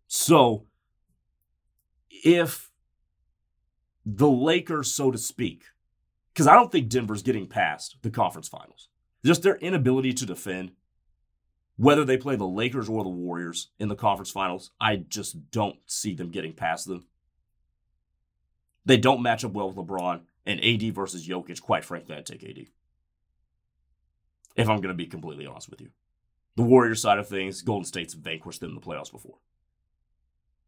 So, 0.08 0.66
if 2.10 2.72
the 4.04 4.28
Lakers, 4.28 4.92
so 4.92 5.12
to 5.12 5.18
speak, 5.18 5.66
because 6.34 6.48
I 6.48 6.54
don't 6.56 6.72
think 6.72 6.88
Denver's 6.88 7.22
getting 7.22 7.46
past 7.46 7.98
the 8.02 8.10
conference 8.10 8.48
finals, 8.48 8.88
just 9.24 9.44
their 9.44 9.54
inability 9.58 10.14
to 10.14 10.26
defend, 10.26 10.72
whether 11.78 12.04
they 12.04 12.18
play 12.18 12.36
the 12.36 12.46
Lakers 12.46 12.88
or 12.88 13.02
the 13.02 13.08
Warriors 13.08 13.70
in 13.78 13.88
the 13.88 13.96
conference 13.96 14.30
finals, 14.30 14.72
I 14.78 14.96
just 14.96 15.50
don't 15.50 15.78
see 15.86 16.14
them 16.14 16.30
getting 16.30 16.52
past 16.52 16.86
them. 16.86 17.06
They 18.84 18.98
don't 18.98 19.22
match 19.22 19.44
up 19.44 19.52
well 19.52 19.70
with 19.70 19.76
LeBron, 19.76 20.20
and 20.44 20.64
AD 20.64 20.94
versus 20.94 21.26
Jokic, 21.26 21.62
quite 21.62 21.84
frankly, 21.84 22.16
I'd 22.16 22.26
take 22.26 22.44
AD 22.44 22.66
if 24.58 24.68
I'm 24.68 24.80
going 24.80 24.88
to 24.88 24.94
be 24.94 25.06
completely 25.06 25.46
honest 25.46 25.70
with 25.70 25.80
you. 25.80 25.90
The 26.56 26.64
Warriors 26.64 27.00
side 27.00 27.18
of 27.18 27.28
things, 27.28 27.62
Golden 27.62 27.84
State's 27.84 28.14
vanquished 28.14 28.60
them 28.60 28.70
in 28.70 28.74
the 28.74 28.80
playoffs 28.80 29.12
before. 29.12 29.38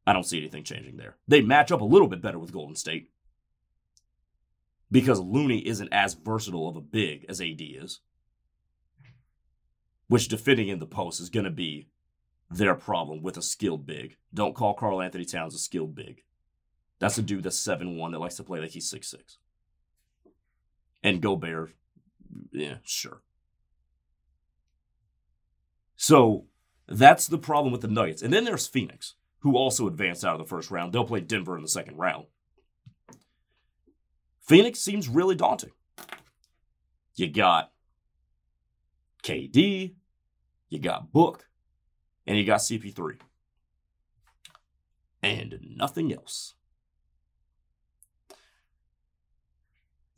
I 0.06 0.12
don't 0.12 0.24
see 0.24 0.38
anything 0.38 0.62
changing 0.62 0.96
there. 0.96 1.16
They 1.26 1.40
match 1.40 1.72
up 1.72 1.80
a 1.80 1.84
little 1.84 2.06
bit 2.06 2.22
better 2.22 2.38
with 2.38 2.52
Golden 2.52 2.76
State 2.76 3.10
because 4.90 5.18
Looney 5.18 5.66
isn't 5.66 5.92
as 5.92 6.14
versatile 6.14 6.68
of 6.68 6.76
a 6.76 6.80
big 6.80 7.26
as 7.28 7.40
AD 7.40 7.60
is, 7.60 8.00
which 10.10 10.26
defending 10.26 10.66
in 10.66 10.80
the 10.80 10.86
post 10.86 11.20
is 11.20 11.30
going 11.30 11.44
to 11.44 11.50
be 11.52 11.86
their 12.50 12.74
problem 12.74 13.22
with 13.22 13.36
a 13.36 13.42
skilled 13.42 13.86
big. 13.86 14.16
Don't 14.34 14.56
call 14.56 14.74
Karl-Anthony 14.74 15.24
Towns 15.24 15.54
a 15.54 15.58
skilled 15.58 15.94
big. 15.94 16.24
That's 16.98 17.16
a 17.16 17.22
dude 17.22 17.44
that's 17.44 17.60
7 17.60 17.96
1 17.96 18.10
that 18.10 18.18
likes 18.18 18.34
to 18.34 18.42
play 18.42 18.58
like 18.58 18.70
he's 18.70 18.90
six 18.90 19.08
six. 19.08 19.38
And 21.04 21.22
Gobert, 21.22 21.74
yeah, 22.50 22.78
sure. 22.82 23.22
So 25.94 26.46
that's 26.88 27.28
the 27.28 27.38
problem 27.38 27.70
with 27.70 27.82
the 27.82 27.86
Nuggets. 27.86 28.20
And 28.20 28.32
then 28.32 28.42
there's 28.42 28.66
Phoenix, 28.66 29.14
who 29.38 29.56
also 29.56 29.86
advanced 29.86 30.24
out 30.24 30.34
of 30.34 30.40
the 30.40 30.50
first 30.50 30.72
round. 30.72 30.92
They'll 30.92 31.04
play 31.04 31.20
Denver 31.20 31.54
in 31.54 31.62
the 31.62 31.68
second 31.68 31.98
round. 31.98 32.26
Phoenix 34.42 34.80
seems 34.80 35.08
really 35.08 35.36
daunting. 35.36 35.70
You 37.14 37.28
got 37.28 37.70
KD, 39.22 39.94
you 40.70 40.78
got 40.78 41.12
Book, 41.12 41.46
and 42.26 42.38
you 42.38 42.44
got 42.44 42.60
CP3. 42.60 43.18
And 45.22 45.58
nothing 45.76 46.12
else. 46.12 46.54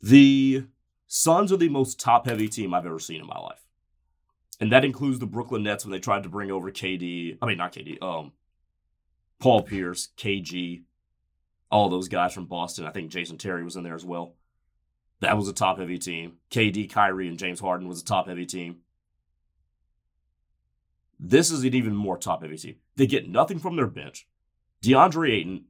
The 0.01 0.65
Suns 1.07 1.51
are 1.51 1.57
the 1.57 1.69
most 1.69 1.99
top 1.99 2.25
heavy 2.25 2.47
team 2.47 2.73
I've 2.73 2.85
ever 2.85 2.99
seen 2.99 3.19
in 3.19 3.27
my 3.27 3.37
life 3.37 3.63
and 4.63 4.71
that 4.71 4.85
includes 4.85 5.19
the 5.19 5.25
Brooklyn 5.25 5.63
Nets 5.63 5.83
when 5.83 5.91
they 5.91 5.99
tried 5.99 6.23
to 6.23 6.29
bring 6.29 6.49
over 6.49 6.71
KD. 6.71 7.37
I 7.41 7.45
mean, 7.45 7.57
not 7.57 7.73
KD. 7.73 8.01
Um, 8.01 8.31
Paul 9.39 9.63
Pierce, 9.63 10.09
KG, 10.17 10.83
all 11.69 11.89
those 11.89 12.07
guys 12.07 12.33
from 12.33 12.45
Boston. 12.45 12.85
I 12.85 12.91
think 12.91 13.11
Jason 13.11 13.37
Terry 13.37 13.63
was 13.63 13.75
in 13.75 13.83
there 13.83 13.93
as 13.93 14.05
well. 14.05 14.35
That 15.19 15.37
was 15.37 15.47
a 15.49 15.53
top 15.53 15.79
heavy 15.79 15.97
team. 15.97 16.37
KD, 16.49 16.89
Kyrie, 16.89 17.27
and 17.27 17.37
James 17.37 17.59
Harden 17.59 17.89
was 17.89 18.01
a 18.01 18.05
top 18.05 18.27
heavy 18.27 18.45
team. 18.45 18.77
This 21.25 21.51
is 21.51 21.63
an 21.63 21.73
even 21.73 21.95
more 21.95 22.17
top 22.17 22.41
heavy 22.41 22.57
team. 22.57 22.75
They 22.97 23.07
get 23.07 23.29
nothing 23.29 23.57
from 23.57 23.77
their 23.77 23.87
bench. 23.87 24.27
DeAndre 24.83 25.31
Ayton, 25.31 25.65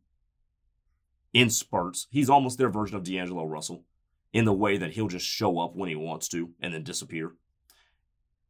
in 1.31 1.51
spurts, 1.51 2.07
he's 2.09 2.29
almost 2.29 2.57
their 2.57 2.69
version 2.69 2.97
of 2.97 3.03
D'Angelo 3.03 3.45
Russell 3.45 3.83
in 4.33 4.45
the 4.45 4.53
way 4.53 4.77
that 4.77 4.93
he'll 4.93 5.07
just 5.07 5.27
show 5.27 5.59
up 5.59 5.75
when 5.75 5.89
he 5.89 5.95
wants 5.95 6.27
to 6.29 6.49
and 6.59 6.73
then 6.73 6.83
disappear. 6.83 7.33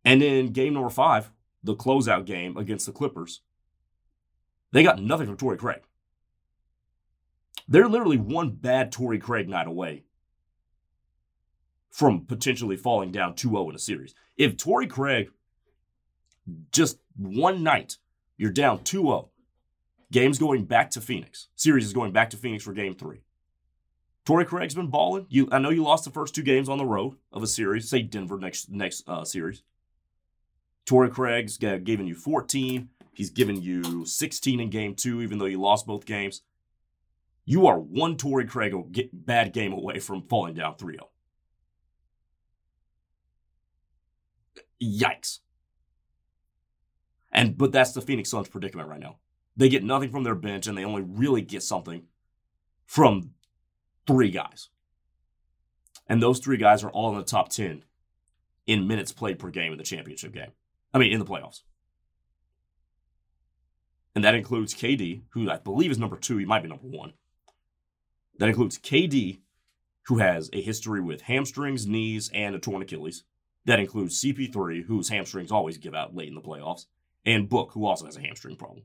And 0.06 0.24
in 0.24 0.54
game 0.54 0.74
number 0.74 0.90
five, 0.90 1.30
the 1.62 1.76
closeout 1.76 2.26
game 2.26 2.56
against 2.56 2.86
the 2.86 2.94
Clippers, 2.94 3.42
they 4.72 4.82
got 4.82 5.02
nothing 5.02 5.28
from 5.28 5.36
Torrey 5.36 5.58
Craig. 5.58 5.82
They're 7.68 7.90
literally 7.90 8.18
one 8.18 8.52
bad 8.52 8.94
Torrey 8.94 9.20
Craig 9.20 9.50
night 9.50 9.68
away 9.68 10.04
from 11.90 12.26
potentially 12.26 12.78
falling 12.78 13.12
down 13.12 13.36
2 13.36 13.50
0 13.50 13.70
in 13.70 13.76
a 13.76 13.80
series. 13.80 14.16
If 14.38 14.56
Torrey 14.56 14.88
Craig, 14.88 15.32
just 16.72 17.00
one 17.16 17.64
night, 17.64 17.98
you're 18.38 18.52
down 18.52 18.84
2 18.84 19.02
0, 19.02 19.30
game's 20.12 20.40
going 20.40 20.66
back 20.66 20.90
to 20.92 21.02
Phoenix, 21.02 21.48
series 21.56 21.86
is 21.86 21.94
going 21.94 22.12
back 22.12 22.30
to 22.32 22.38
Phoenix 22.38 22.64
for 22.64 22.74
game 22.74 22.96
three. 22.96 23.22
Torrey 24.26 24.46
Craig's 24.46 24.76
been 24.76 24.88
balling. 24.88 25.26
You, 25.30 25.50
I 25.52 25.60
know 25.60 25.70
you 25.70 25.84
lost 25.84 26.06
the 26.06 26.10
first 26.12 26.34
two 26.34 26.44
games 26.44 26.70
on 26.70 26.78
the 26.78 26.86
road 26.86 27.18
of 27.32 27.44
a 27.44 27.48
series. 27.48 27.90
Say 27.90 28.04
Denver 28.04 28.38
next 28.38 28.70
next 28.70 29.04
uh, 29.08 29.26
series. 29.26 29.64
Torrey 30.86 31.10
Craig's 31.10 31.58
given 31.58 32.08
you 32.08 32.16
14. 32.16 32.90
He's 33.14 33.30
given 33.30 33.62
you 33.62 34.06
16 34.06 34.60
in 34.60 34.70
game 34.70 34.96
two, 34.96 35.22
even 35.22 35.38
though 35.38 35.46
you 35.46 35.60
lost 35.60 35.86
both 35.86 36.06
games. 36.06 36.42
You 37.46 37.68
are 37.68 37.80
one 37.80 38.16
Torrey 38.16 38.46
Craig 38.46 38.74
bad 39.12 39.54
game 39.54 39.74
away 39.74 40.00
from 40.00 40.24
falling 40.24 40.56
down 40.56 40.76
3 40.76 40.94
0. 40.94 41.10
Yikes. 44.82 45.40
And 47.34 47.58
but 47.58 47.72
that's 47.72 47.94
the 47.94 48.02
Phoenix 48.02 48.30
Suns 48.30 48.48
predicament 48.48 48.90
right 48.90 49.00
now. 49.00 49.18
They 49.58 49.70
get 49.70 49.84
nothing 49.84 50.12
from 50.12 50.24
their 50.24 50.36
bench 50.36 50.68
and 50.68 50.78
they 50.78 50.86
only 50.86 51.02
really 51.02 51.42
get 51.42 51.64
something 51.64 52.04
from 52.86 53.32
three 54.08 54.30
guys. 54.30 54.70
And 56.08 56.22
those 56.22 56.40
three 56.40 56.58
guys 56.58 56.84
are 56.84 56.92
all 56.92 57.12
in 57.12 57.18
the 57.18 57.24
top 57.24 57.50
10 57.50 57.84
in 58.68 58.88
minutes 58.88 59.12
played 59.12 59.40
per 59.40 59.50
game 59.50 59.72
in 59.72 59.78
the 59.78 59.84
championship 59.84 60.34
game. 60.34 60.52
I 60.94 61.00
mean, 61.00 61.12
in 61.12 61.20
the 61.20 61.26
playoffs. 61.26 61.62
And 64.16 64.24
that 64.24 64.36
includes 64.36 64.76
KD, 64.76 65.24
who 65.30 65.50
I 65.50 65.58
believe 65.58 65.92
is 65.92 65.98
number 65.98 66.18
two. 66.18 66.38
He 66.38 66.46
might 66.46 66.62
be 66.62 66.70
number 66.70 66.88
one. 66.88 67.14
That 68.38 68.50
includes 68.50 68.78
KD, 68.78 69.40
who 70.06 70.18
has 70.20 70.50
a 70.54 70.62
history 70.62 71.02
with 71.02 71.22
hamstrings, 71.22 71.88
knees, 71.88 72.30
and 72.34 72.56
a 72.56 72.60
torn 72.60 72.82
Achilles. 72.82 73.24
That 73.66 73.80
includes 73.80 74.22
CP3, 74.22 74.86
whose 74.86 75.10
hamstrings 75.10 75.52
always 75.52 75.78
give 75.78 75.96
out 75.96 76.16
late 76.16 76.28
in 76.28 76.36
the 76.36 76.42
playoffs, 76.42 76.86
and 77.26 77.50
Book, 77.50 77.72
who 77.74 77.86
also 77.86 78.06
has 78.06 78.18
a 78.18 78.22
hamstring 78.22 78.56
problem 78.56 78.84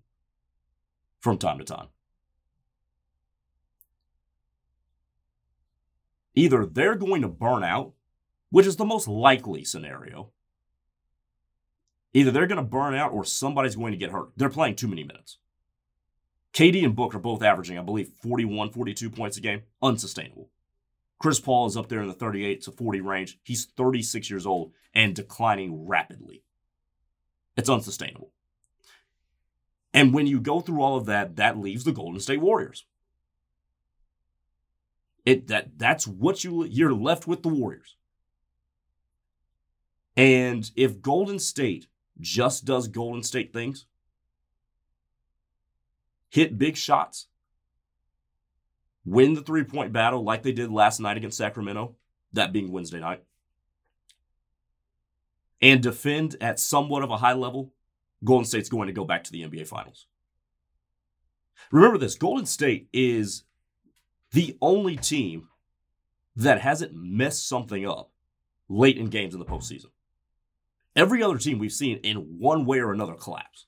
from 1.21 1.39
time 1.39 1.59
to 1.59 1.65
time. 1.65 1.89
Either 6.35 6.65
they're 6.65 6.95
going 6.95 7.23
to 7.23 7.29
burn 7.29 7.65
out, 7.65 7.93
which 8.51 8.67
is 8.67 8.77
the 8.77 8.85
most 8.85 9.09
likely 9.09 9.65
scenario, 9.65 10.31
Either 12.15 12.31
they're 12.31 12.47
going 12.47 12.57
to 12.57 12.63
burn 12.63 12.95
out 12.95 13.13
or 13.13 13.25
somebody's 13.25 13.77
going 13.77 13.93
to 13.93 13.99
get 13.99 14.11
hurt. 14.11 14.31
They're 14.37 14.49
playing 14.49 14.77
too 14.77 14.89
many 14.89 15.05
minutes. 15.05 15.39
KD 16.55 16.85
and 16.85 16.97
Book 16.97 17.15
are 17.15 17.21
both 17.21 17.43
averaging, 17.43 17.79
I 17.79 17.83
believe, 17.83 18.09
41, 18.23 18.71
42 18.71 19.11
points 19.11 19.37
a 19.37 19.41
game. 19.41 19.63
Unsustainable. 19.83 20.51
Chris 21.21 21.41
Paul 21.41 21.67
is 21.67 21.77
up 21.77 21.89
there 21.89 22.01
in 22.01 22.09
the 22.09 22.15
38 22.15 22.63
to 22.63 22.73
40 22.73 23.01
range. 23.03 23.39
He's 23.43 23.67
36 23.67 24.31
years 24.31 24.47
old 24.47 24.73
and 24.95 25.15
declining 25.15 25.87
rapidly. 25.87 26.43
It's 27.59 27.69
unsustainable. 27.69 28.31
And 29.93 30.15
when 30.15 30.29
you 30.29 30.41
go 30.41 30.61
through 30.61 30.81
all 30.81 30.97
of 30.97 31.07
that, 31.07 31.37
that 31.37 31.59
leaves 31.59 31.83
the 31.83 31.93
Golden 31.93 32.21
State 32.21 32.41
Warriors. 32.41 32.87
It 35.27 35.49
that 35.49 35.77
that's 35.77 36.07
what 36.07 36.45
you 36.45 36.65
you're 36.65 36.95
left 36.95 37.27
with 37.27 37.43
the 37.43 37.49
Warriors. 37.49 37.97
And 40.17 40.71
if 40.77 41.03
Golden 41.03 41.39
State 41.39 41.89
just 42.21 42.65
does 42.65 42.87
Golden 42.87 43.25
State 43.25 43.53
things, 43.53 43.87
hit 46.29 46.59
big 46.59 46.77
shots, 46.77 47.27
win 49.05 49.35
the 49.35 49.43
three 49.43 49.65
point 49.65 49.93
battle 49.93 50.23
like 50.23 50.45
they 50.45 50.53
did 50.53 50.71
last 50.71 51.01
night 51.01 51.17
against 51.17 51.39
Sacramento, 51.39 51.97
that 52.33 52.53
being 52.53 52.71
Wednesday 52.71 53.01
night. 53.01 53.25
And 55.61 55.83
defend 55.83 56.37
at 56.41 56.61
somewhat 56.61 57.03
of 57.03 57.11
a 57.11 57.17
high 57.17 57.35
level, 57.35 57.73
Golden 58.25 58.45
State's 58.45 58.69
going 58.69 58.87
to 58.87 58.93
go 58.93 59.05
back 59.05 59.25
to 59.25 59.33
the 59.33 59.43
NBA 59.43 59.67
Finals. 59.67 60.07
Remember 61.71 61.99
this 61.99 62.15
Golden 62.15 62.47
State 62.47 62.89
is 62.93 63.45
the 64.33 64.57
only 64.61 64.97
team 64.97 65.49
that 66.37 66.61
hasn't 66.61 66.95
messed 66.95 67.49
something 67.49 67.87
up 67.87 68.11
late 68.69 68.97
in 68.97 69.07
games 69.07 69.35
in 69.35 69.41
the 69.41 69.47
postseason. 69.47 69.87
Every 70.95 71.23
other 71.23 71.39
team 71.39 71.59
we've 71.59 71.73
seen 71.73 71.99
in 71.99 72.39
one 72.39 72.65
way 72.65 72.79
or 72.79 72.93
another 72.93 73.15
collapse. 73.15 73.67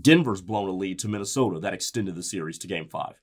Denver's 0.00 0.40
blown 0.40 0.68
a 0.68 0.72
lead 0.72 0.98
to 1.00 1.08
Minnesota 1.08 1.58
that 1.60 1.74
extended 1.74 2.14
the 2.14 2.22
series 2.22 2.58
to 2.58 2.66
game 2.66 2.88
five. 2.88 3.14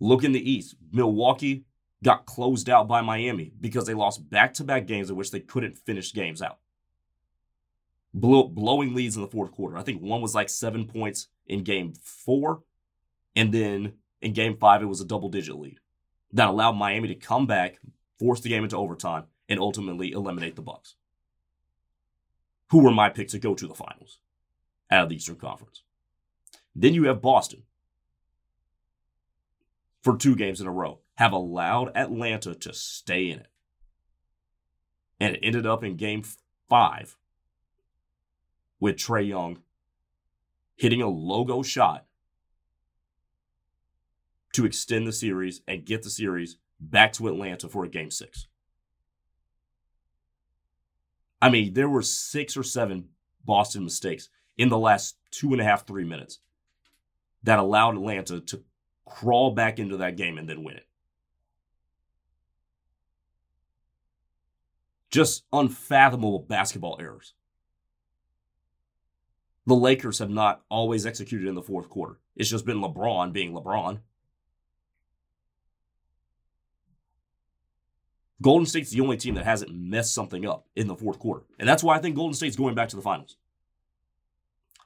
Look 0.00 0.24
in 0.24 0.32
the 0.32 0.50
East. 0.50 0.74
Milwaukee 0.92 1.64
got 2.02 2.26
closed 2.26 2.68
out 2.68 2.88
by 2.88 3.00
Miami 3.00 3.52
because 3.60 3.86
they 3.86 3.94
lost 3.94 4.28
back 4.28 4.54
to 4.54 4.64
back 4.64 4.86
games 4.86 5.10
in 5.10 5.16
which 5.16 5.30
they 5.30 5.40
couldn't 5.40 5.78
finish 5.78 6.12
games 6.12 6.42
out. 6.42 6.58
Blow, 8.14 8.44
blowing 8.44 8.94
leads 8.94 9.16
in 9.16 9.22
the 9.22 9.28
fourth 9.28 9.52
quarter. 9.52 9.78
I 9.78 9.82
think 9.82 10.02
one 10.02 10.20
was 10.20 10.34
like 10.34 10.48
seven 10.48 10.86
points 10.86 11.28
in 11.46 11.62
game 11.62 11.94
four. 12.02 12.62
And 13.34 13.52
then 13.52 13.94
in 14.20 14.32
game 14.32 14.56
five, 14.56 14.82
it 14.82 14.86
was 14.86 15.00
a 15.00 15.06
double 15.06 15.28
digit 15.28 15.56
lead 15.56 15.78
that 16.32 16.48
allowed 16.48 16.72
Miami 16.72 17.08
to 17.08 17.14
come 17.14 17.46
back, 17.46 17.78
force 18.18 18.40
the 18.40 18.48
game 18.48 18.64
into 18.64 18.76
overtime, 18.76 19.24
and 19.48 19.60
ultimately 19.60 20.12
eliminate 20.12 20.56
the 20.56 20.62
Bucks. 20.62 20.96
Who 22.70 22.82
were 22.82 22.90
my 22.90 23.10
pick 23.10 23.28
to 23.28 23.38
go 23.38 23.54
to 23.54 23.66
the 23.66 23.74
finals 23.74 24.18
out 24.90 25.04
of 25.04 25.08
the 25.10 25.16
Eastern 25.16 25.36
Conference? 25.36 25.82
Then 26.74 26.94
you 26.94 27.04
have 27.04 27.20
Boston 27.20 27.64
for 30.02 30.16
two 30.16 30.34
games 30.36 30.60
in 30.60 30.66
a 30.66 30.72
row, 30.72 31.00
have 31.22 31.32
allowed 31.32 31.96
Atlanta 31.96 32.52
to 32.52 32.74
stay 32.74 33.30
in 33.30 33.38
it. 33.38 33.46
And 35.20 35.36
it 35.36 35.40
ended 35.40 35.64
up 35.64 35.84
in 35.84 35.96
game 35.96 36.24
five 36.68 37.16
with 38.80 38.96
Trae 38.96 39.28
Young 39.28 39.58
hitting 40.74 41.00
a 41.00 41.08
logo 41.08 41.62
shot 41.62 42.06
to 44.54 44.66
extend 44.66 45.06
the 45.06 45.12
series 45.12 45.60
and 45.68 45.84
get 45.84 46.02
the 46.02 46.10
series 46.10 46.56
back 46.80 47.12
to 47.12 47.28
Atlanta 47.28 47.68
for 47.68 47.84
a 47.84 47.88
game 47.88 48.10
six. 48.10 48.48
I 51.40 51.50
mean, 51.50 51.74
there 51.74 51.88
were 51.88 52.02
six 52.02 52.56
or 52.56 52.64
seven 52.64 53.10
Boston 53.44 53.84
mistakes 53.84 54.28
in 54.58 54.70
the 54.70 54.78
last 54.78 55.18
two 55.30 55.52
and 55.52 55.60
a 55.60 55.64
half, 55.64 55.86
three 55.86 56.04
minutes 56.04 56.40
that 57.44 57.60
allowed 57.60 57.94
Atlanta 57.94 58.40
to 58.40 58.64
crawl 59.06 59.52
back 59.52 59.78
into 59.78 59.98
that 59.98 60.16
game 60.16 60.36
and 60.36 60.48
then 60.48 60.64
win 60.64 60.78
it. 60.78 60.86
Just 65.12 65.44
unfathomable 65.52 66.40
basketball 66.40 66.96
errors. 66.98 67.34
The 69.66 69.74
Lakers 69.74 70.18
have 70.18 70.30
not 70.30 70.62
always 70.68 71.06
executed 71.06 71.46
in 71.46 71.54
the 71.54 71.62
fourth 71.62 71.88
quarter. 71.88 72.18
It's 72.34 72.50
just 72.50 72.66
been 72.66 72.80
LeBron 72.80 73.32
being 73.32 73.52
LeBron. 73.52 74.00
Golden 78.40 78.66
State's 78.66 78.90
the 78.90 79.00
only 79.00 79.16
team 79.16 79.34
that 79.36 79.44
hasn't 79.44 79.72
messed 79.72 80.14
something 80.14 80.44
up 80.44 80.66
in 80.74 80.88
the 80.88 80.96
fourth 80.96 81.20
quarter. 81.20 81.44
And 81.60 81.68
that's 81.68 81.84
why 81.84 81.94
I 81.94 82.00
think 82.00 82.16
Golden 82.16 82.34
State's 82.34 82.56
going 82.56 82.74
back 82.74 82.88
to 82.88 82.96
the 82.96 83.02
finals. 83.02 83.36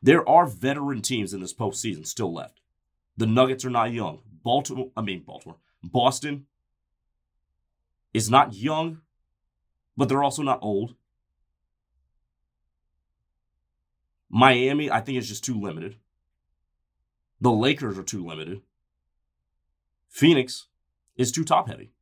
There 0.02 0.28
are 0.28 0.46
veteran 0.46 1.00
teams 1.00 1.32
in 1.32 1.40
this 1.40 1.54
postseason 1.54 2.06
still 2.06 2.34
left. 2.34 2.60
The 3.16 3.26
Nuggets 3.26 3.64
are 3.64 3.70
not 3.70 3.92
young. 3.92 4.20
Baltimore, 4.42 4.90
I 4.94 5.00
mean, 5.00 5.22
Baltimore, 5.22 5.56
Boston 5.82 6.46
is 8.12 8.30
not 8.30 8.54
young, 8.54 9.00
but 9.96 10.08
they're 10.08 10.22
also 10.22 10.42
not 10.42 10.58
old. 10.62 10.94
Miami, 14.28 14.90
I 14.90 15.00
think, 15.00 15.18
is 15.18 15.28
just 15.28 15.44
too 15.44 15.58
limited. 15.58 15.96
The 17.40 17.50
Lakers 17.50 17.98
are 17.98 18.02
too 18.02 18.24
limited. 18.24 18.62
Phoenix 20.08 20.66
is 21.16 21.32
too 21.32 21.44
top 21.44 21.68
heavy. 21.68 21.92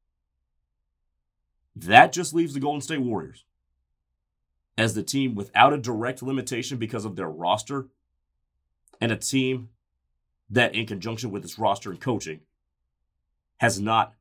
That 1.76 2.12
just 2.12 2.32
leaves 2.34 2.54
the 2.54 2.60
Golden 2.60 2.80
State 2.80 3.00
Warriors 3.00 3.44
as 4.78 4.94
the 4.94 5.02
team 5.02 5.34
without 5.34 5.72
a 5.72 5.78
direct 5.78 6.22
limitation 6.22 6.78
because 6.78 7.04
of 7.04 7.16
their 7.16 7.28
roster 7.28 7.88
and 9.00 9.12
a 9.12 9.16
team 9.16 9.68
that, 10.50 10.74
in 10.74 10.86
conjunction 10.86 11.30
with 11.30 11.44
its 11.44 11.58
roster 11.58 11.90
and 11.90 12.00
coaching, 12.00 12.40
has 13.58 13.80
not 13.80 14.14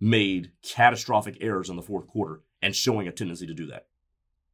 made 0.00 0.52
catastrophic 0.62 1.36
errors 1.40 1.68
in 1.70 1.76
the 1.76 1.82
fourth 1.82 2.06
quarter 2.06 2.40
and 2.62 2.74
showing 2.74 3.08
a 3.08 3.12
tendency 3.12 3.46
to 3.46 3.54
do 3.54 3.66
that. 3.66 3.86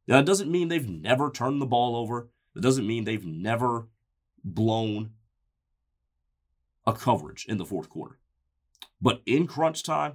Now, 0.07 0.17
that 0.17 0.25
doesn't 0.25 0.51
mean 0.51 0.67
they've 0.67 0.89
never 0.89 1.29
turned 1.31 1.61
the 1.61 1.65
ball 1.65 1.95
over. 1.95 2.29
It 2.55 2.61
doesn't 2.61 2.87
mean 2.87 3.03
they've 3.03 3.25
never 3.25 3.87
blown 4.43 5.11
a 6.85 6.93
coverage 6.93 7.45
in 7.47 7.57
the 7.57 7.65
fourth 7.65 7.89
quarter. 7.89 8.19
But 9.01 9.21
in 9.25 9.47
crunch 9.47 9.83
time, 9.83 10.13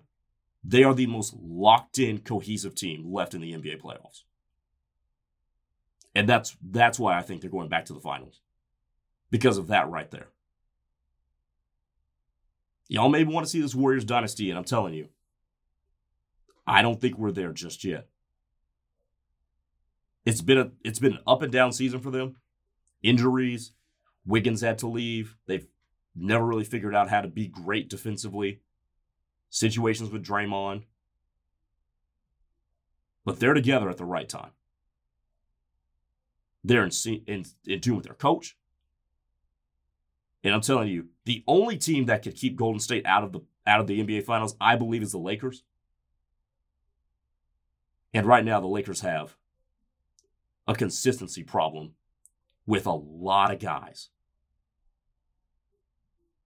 they 0.62 0.84
are 0.84 0.94
the 0.94 1.06
most 1.06 1.34
locked 1.40 1.98
in, 1.98 2.18
cohesive 2.18 2.74
team 2.74 3.12
left 3.12 3.34
in 3.34 3.40
the 3.40 3.52
NBA 3.52 3.80
playoffs. 3.80 4.22
And 6.14 6.28
that's 6.28 6.56
that's 6.62 6.98
why 6.98 7.16
I 7.16 7.22
think 7.22 7.40
they're 7.40 7.50
going 7.50 7.68
back 7.68 7.84
to 7.86 7.92
the 7.92 8.00
finals. 8.00 8.40
Because 9.30 9.58
of 9.58 9.68
that 9.68 9.88
right 9.88 10.10
there. 10.10 10.28
Y'all 12.88 13.08
may 13.08 13.22
want 13.22 13.46
to 13.46 13.50
see 13.50 13.60
this 13.60 13.74
Warriors 13.74 14.04
dynasty, 14.04 14.50
and 14.50 14.58
I'm 14.58 14.64
telling 14.64 14.94
you, 14.94 15.08
I 16.70 16.82
don't 16.82 17.00
think 17.00 17.18
we're 17.18 17.32
there 17.32 17.52
just 17.52 17.82
yet. 17.82 18.06
It's 20.24 20.40
been 20.40 20.58
a 20.58 20.70
it's 20.84 21.00
been 21.00 21.14
an 21.14 21.22
up 21.26 21.42
and 21.42 21.50
down 21.52 21.72
season 21.72 21.98
for 21.98 22.12
them. 22.12 22.36
Injuries, 23.02 23.72
Wiggins 24.24 24.60
had 24.60 24.78
to 24.78 24.86
leave. 24.86 25.36
They've 25.46 25.66
never 26.14 26.46
really 26.46 26.64
figured 26.64 26.94
out 26.94 27.10
how 27.10 27.22
to 27.22 27.28
be 27.28 27.48
great 27.48 27.90
defensively 27.90 28.60
situations 29.48 30.10
with 30.10 30.24
Draymond. 30.24 30.84
But 33.24 33.40
they're 33.40 33.54
together 33.54 33.90
at 33.90 33.96
the 33.96 34.04
right 34.04 34.28
time. 34.28 34.52
They're 36.62 36.84
in, 36.84 36.92
in, 37.26 37.44
in 37.66 37.80
tune 37.80 37.96
with 37.96 38.04
their 38.04 38.14
coach. 38.14 38.56
And 40.44 40.54
I'm 40.54 40.60
telling 40.60 40.88
you, 40.88 41.08
the 41.24 41.42
only 41.48 41.78
team 41.78 42.06
that 42.06 42.22
could 42.22 42.36
keep 42.36 42.54
Golden 42.54 42.80
State 42.80 43.06
out 43.06 43.24
of 43.24 43.32
the 43.32 43.40
out 43.66 43.80
of 43.80 43.88
the 43.88 44.00
NBA 44.00 44.24
Finals, 44.24 44.54
I 44.60 44.76
believe, 44.76 45.02
is 45.02 45.12
the 45.12 45.18
Lakers. 45.18 45.64
And 48.12 48.26
right 48.26 48.44
now, 48.44 48.60
the 48.60 48.66
Lakers 48.66 49.00
have 49.00 49.36
a 50.66 50.74
consistency 50.74 51.42
problem 51.42 51.92
with 52.66 52.86
a 52.86 52.92
lot 52.92 53.52
of 53.52 53.58
guys. 53.58 54.10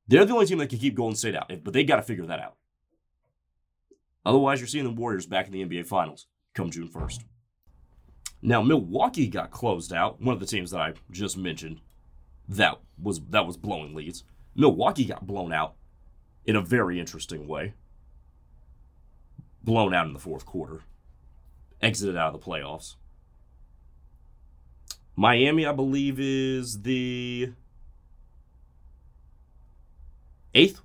They're 0.07 0.25
the 0.25 0.35
only 0.35 0.47
team 0.47 0.59
that 0.59 0.69
can 0.69 0.79
keep 0.79 0.95
Golden 0.95 1.17
State 1.17 1.35
out, 1.35 1.51
but 1.63 1.73
they 1.73 1.85
got 1.85 1.97
to 1.97 2.03
figure 2.03 2.27
that 2.27 2.41
out. 2.41 2.57
Otherwise, 4.27 4.61
you're 4.61 4.69
seeing 4.69 4.85
the 4.85 4.91
Warriors 4.91 5.27
back 5.27 5.47
in 5.47 5.53
the 5.53 5.65
NBA 5.65 5.87
Finals 5.87 6.27
come 6.55 6.71
June 6.71 6.89
1st. 6.89 7.25
Now, 8.43 8.63
Milwaukee 8.63 9.27
got 9.27 9.51
closed 9.51 9.93
out. 9.93 10.21
One 10.21 10.35
of 10.35 10.41
the 10.41 10.47
teams 10.47 10.71
that 10.71 10.81
I 10.81 10.93
just 11.11 11.37
mentioned 11.37 11.81
that 12.49 12.79
was 13.03 13.21
that 13.31 13.47
was 13.47 13.57
blowing 13.57 13.95
leads. 13.95 14.25
Milwaukee 14.55 15.07
got 15.07 15.27
blown 15.27 15.53
out 15.53 15.75
in 16.45 16.57
a 16.57 16.61
very 16.61 17.01
interesting 17.01 17.49
way. 17.49 17.73
Blown 19.63 19.95
out 19.95 20.07
in 20.07 20.13
the 20.13 20.19
fourth 20.19 20.45
quarter. 20.45 20.83
Exited 21.85 22.17
out 22.17 22.35
of 22.35 22.41
the 22.41 22.47
playoffs. 22.47 22.95
Miami, 25.15 25.67
I 25.67 25.73
believe, 25.73 26.19
is 26.19 26.81
the 26.81 27.53
eighth 30.55 30.81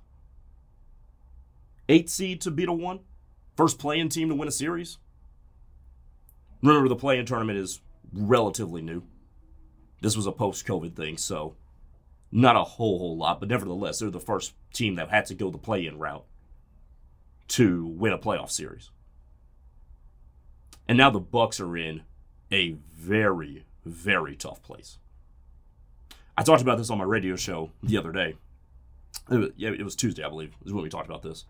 eighth 1.88 2.10
seed 2.10 2.42
to 2.42 2.50
beat 2.50 2.68
a 2.68 2.72
one. 2.72 3.00
First 3.56 3.78
play-in 3.78 4.10
team 4.10 4.28
to 4.28 4.34
win 4.34 4.46
a 4.46 4.52
series. 4.52 4.98
Remember, 6.62 6.86
the 6.86 6.96
play-in 6.96 7.24
tournament 7.24 7.58
is 7.58 7.80
relatively 8.12 8.82
new. 8.82 9.02
This 10.02 10.16
was 10.16 10.26
a 10.26 10.32
post-COVID 10.32 10.94
thing, 10.94 11.16
so 11.16 11.56
not 12.30 12.56
a 12.56 12.62
whole 12.62 12.98
whole 12.98 13.16
lot, 13.16 13.40
but 13.40 13.48
nevertheless, 13.48 13.98
they're 13.98 14.10
the 14.10 14.20
first 14.20 14.52
team 14.74 14.96
that 14.96 15.08
had 15.08 15.24
to 15.26 15.34
go 15.34 15.50
the 15.50 15.56
play-in 15.56 15.98
route 15.98 16.26
to 17.48 17.86
win 17.86 18.12
a 18.12 18.18
playoff 18.18 18.50
series. 18.50 18.90
And 20.90 20.96
now 20.96 21.08
the 21.08 21.20
Bucks 21.20 21.60
are 21.60 21.76
in 21.76 22.02
a 22.50 22.72
very, 22.72 23.64
very 23.84 24.34
tough 24.34 24.60
place. 24.60 24.98
I 26.36 26.42
talked 26.42 26.62
about 26.62 26.78
this 26.78 26.90
on 26.90 26.98
my 26.98 27.04
radio 27.04 27.36
show 27.36 27.70
the 27.80 27.96
other 27.96 28.10
day. 28.10 28.34
It 29.30 29.36
was, 29.36 29.50
yeah, 29.56 29.70
it 29.70 29.84
was 29.84 29.94
Tuesday, 29.94 30.24
I 30.24 30.28
believe, 30.28 30.50
is 30.66 30.72
when 30.72 30.82
we 30.82 30.88
talked 30.88 31.06
about 31.08 31.22
this. 31.22 31.44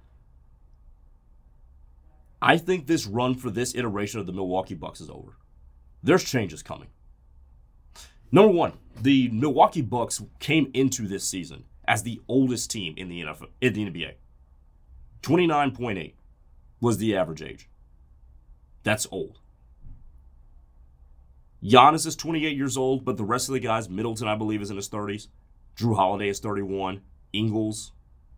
I 2.43 2.59
think 2.59 2.87
this 2.87 3.07
run 3.07 3.35
for 3.35 3.49
this 3.49 3.75
iteration 3.75 4.21
of 4.21 4.27
the 4.27 4.33
Milwaukee 4.35 4.75
Bucks 4.75 5.01
is 5.01 5.09
over. 5.09 5.39
There's 6.03 6.23
changes 6.23 6.63
coming. 6.63 6.89
Number 8.31 8.53
one, 8.53 8.75
the 9.01 9.31
Milwaukee 9.31 9.81
Bucks 9.81 10.23
came 10.39 10.71
into 10.75 11.09
this 11.09 11.25
season 11.25 11.65
as 11.89 12.03
the 12.03 12.21
oldest 12.29 12.71
team 12.71 12.93
in 12.99 13.09
the 13.09 13.23
NFL, 13.23 13.49
in 13.63 13.73
the 13.73 13.87
NBA. 13.87 14.13
29.8 15.23 16.13
was 16.83 16.99
the 16.99 17.17
average 17.17 17.41
age. 17.41 17.70
That's 18.83 19.07
old. 19.11 19.39
Giannis 21.63 22.07
is 22.07 22.17
28 22.17 22.57
years 22.57 22.77
old, 22.77 23.05
but 23.05 23.17
the 23.17 23.25
rest 23.25 23.49
of 23.49 23.53
the 23.53 23.61
guys, 23.61 23.89
Middleton, 23.89 24.29
I 24.29 24.35
believe, 24.35 24.63
is 24.63 24.71
in 24.71 24.77
his 24.77 24.89
30s. 24.89 25.29
Jrue 25.77 25.97
Holiday 25.97 26.29
is 26.29 26.41
31. 26.41 27.03
Ingles 27.33 27.93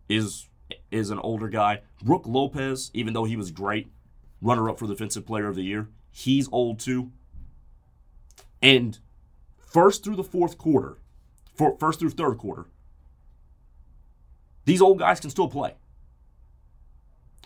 is 0.09 0.49
is 0.91 1.09
an 1.09 1.19
older 1.19 1.49
guy. 1.49 1.81
Brook 2.03 2.23
Lopez, 2.25 2.89
even 2.93 3.13
though 3.13 3.25
he 3.25 3.35
was 3.35 3.51
great, 3.51 3.91
runner 4.41 4.69
up 4.69 4.79
for 4.79 4.87
Defensive 4.87 5.25
Player 5.25 5.47
of 5.47 5.55
the 5.55 5.63
Year, 5.63 5.89
he's 6.11 6.49
old 6.51 6.79
too. 6.79 7.11
And 8.61 8.97
first 9.57 10.03
through 10.03 10.15
the 10.15 10.23
fourth 10.23 10.57
quarter, 10.57 10.97
for 11.53 11.77
first 11.79 11.99
through 11.99 12.11
third 12.11 12.37
quarter, 12.37 12.65
these 14.65 14.81
old 14.81 14.99
guys 14.99 15.19
can 15.19 15.29
still 15.29 15.49
play. 15.49 15.75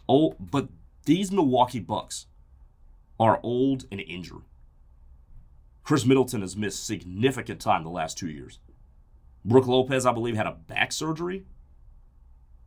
Oh, 0.07 0.35
but 0.39 0.69
these 1.05 1.31
Milwaukee 1.31 1.79
Bucks 1.79 2.27
are 3.19 3.39
old 3.43 3.85
and 3.91 4.01
injured. 4.01 4.43
Khris 5.83 6.05
Middleton 6.05 6.41
has 6.41 6.57
missed 6.57 6.85
significant 6.85 7.61
time 7.61 7.83
the 7.83 7.89
last 7.89 8.17
two 8.17 8.29
years. 8.29 8.59
Brook 9.45 9.67
Lopez, 9.67 10.05
I 10.05 10.11
believe, 10.11 10.35
had 10.35 10.47
a 10.47 10.51
back 10.51 10.91
surgery 10.91 11.45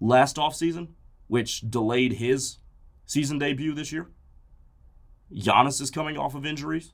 last 0.00 0.36
offseason, 0.36 0.88
which 1.28 1.70
delayed 1.70 2.14
his 2.14 2.58
season 3.06 3.38
debut 3.38 3.74
this 3.74 3.92
year. 3.92 4.08
Giannis 5.32 5.80
is 5.80 5.90
coming 5.90 6.16
off 6.16 6.34
of 6.34 6.46
injuries. 6.46 6.92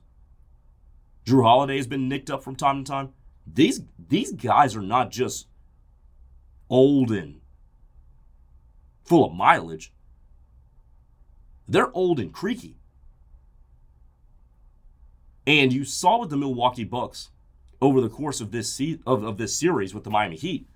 Jrue 1.25 1.43
Holiday 1.43 1.77
has 1.77 1.87
been 1.87 2.07
nicked 2.07 2.29
up 2.29 2.43
from 2.43 2.55
time 2.55 2.83
to 2.83 2.91
time. 2.91 3.09
These 3.51 3.81
these 4.09 4.31
guys 4.33 4.75
are 4.75 4.81
not 4.81 5.09
just 5.09 5.47
old 6.69 7.11
and 7.11 7.41
full 9.03 9.25
of 9.25 9.33
mileage. 9.33 9.93
They're 11.67 11.95
old 11.95 12.19
and 12.19 12.31
creaky. 12.31 12.76
And 15.47 15.71
you 15.71 15.85
saw 15.85 16.19
with 16.19 16.29
the 16.29 16.35
Milwaukee 16.37 16.83
Bucks 16.83 17.29
over 17.81 18.01
the 18.01 18.09
course 18.09 18.41
of 18.41 18.51
this 18.51 18.71
se- 18.71 18.99
of, 19.07 19.23
of 19.23 19.37
this 19.37 19.55
series 19.55 19.93
with 19.95 20.03
the 20.03 20.09
Miami 20.09 20.35
Heat. 20.35 20.67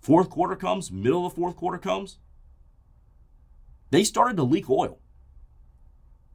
Fourth 0.00 0.30
quarter 0.30 0.56
comes, 0.56 0.90
middle 0.90 1.26
of 1.26 1.32
the 1.32 1.36
fourth 1.36 1.54
quarter 1.54 1.78
comes. 1.78 2.16
They 3.90 4.02
started 4.02 4.38
to 4.38 4.42
leak 4.42 4.70
oil. 4.70 4.98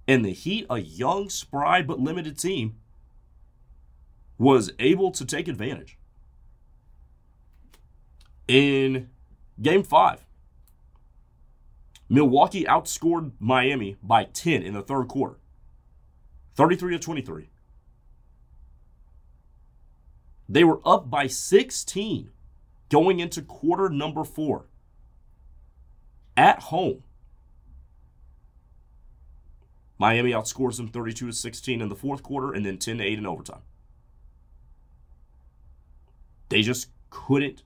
And 0.07 0.23
the 0.23 0.31
Heat, 0.31 0.67
a 0.69 0.77
young, 0.77 1.29
spry, 1.29 1.81
but 1.81 1.99
limited 1.99 2.37
team, 2.37 2.77
was 4.37 4.71
able 4.77 5.11
to 5.11 5.25
take 5.25 5.47
advantage. 5.47 5.97
In 8.47 9.09
game 9.61 9.83
five, 9.83 10.23
Milwaukee 12.07 12.63
outscored 12.65 13.31
Miami 13.39 13.97
by 14.01 14.23
10 14.23 14.63
in 14.63 14.73
the 14.73 14.81
third 14.81 15.07
quarter 15.07 15.37
33 16.59 16.91
to 16.91 16.99
23. 16.99 17.49
They 20.49 20.65
were 20.65 20.81
up 20.83 21.09
by 21.09 21.25
16 21.27 22.31
going 22.89 23.21
into 23.21 23.41
quarter 23.41 23.87
number 23.87 24.25
four 24.25 24.65
at 26.35 26.63
home. 26.63 27.03
Miami 29.97 30.31
outscores 30.31 30.75
them 30.75 30.89
32 30.89 31.27
to 31.27 31.33
16 31.33 31.79
in 31.79 31.87
the 31.87 31.95
fourth 31.95 32.23
quarter 32.23 32.51
and 32.51 32.65
then 32.65 32.77
10 32.77 32.97
to 32.97 33.05
8 33.05 33.19
in 33.19 33.25
overtime. 33.25 33.61
They 36.49 36.61
just 36.61 36.89
couldn't 37.09 37.63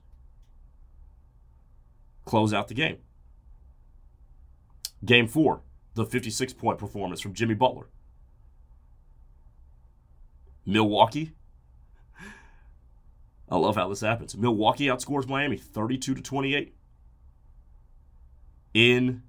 close 2.24 2.54
out 2.54 2.68
the 2.68 2.74
game. 2.74 2.98
Game 5.04 5.26
four, 5.26 5.62
the 5.94 6.06
56 6.06 6.52
point 6.52 6.78
performance 6.78 7.20
from 7.20 7.34
Jimmy 7.34 7.54
Butler. 7.54 7.88
Milwaukee. 10.66 11.32
I 13.48 13.56
love 13.56 13.76
how 13.76 13.88
this 13.88 14.00
happens. 14.00 14.36
Milwaukee 14.36 14.86
outscores 14.86 15.28
Miami 15.28 15.56
32 15.56 16.14
to 16.14 16.22
28 16.22 16.74
in 18.72 19.22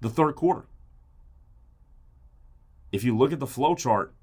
the 0.00 0.10
third 0.10 0.34
quarter. 0.36 0.66
If 2.92 3.04
you 3.04 3.16
look 3.16 3.32
at 3.32 3.40
the 3.40 3.46
flow 3.46 3.74
chart, 3.74 4.14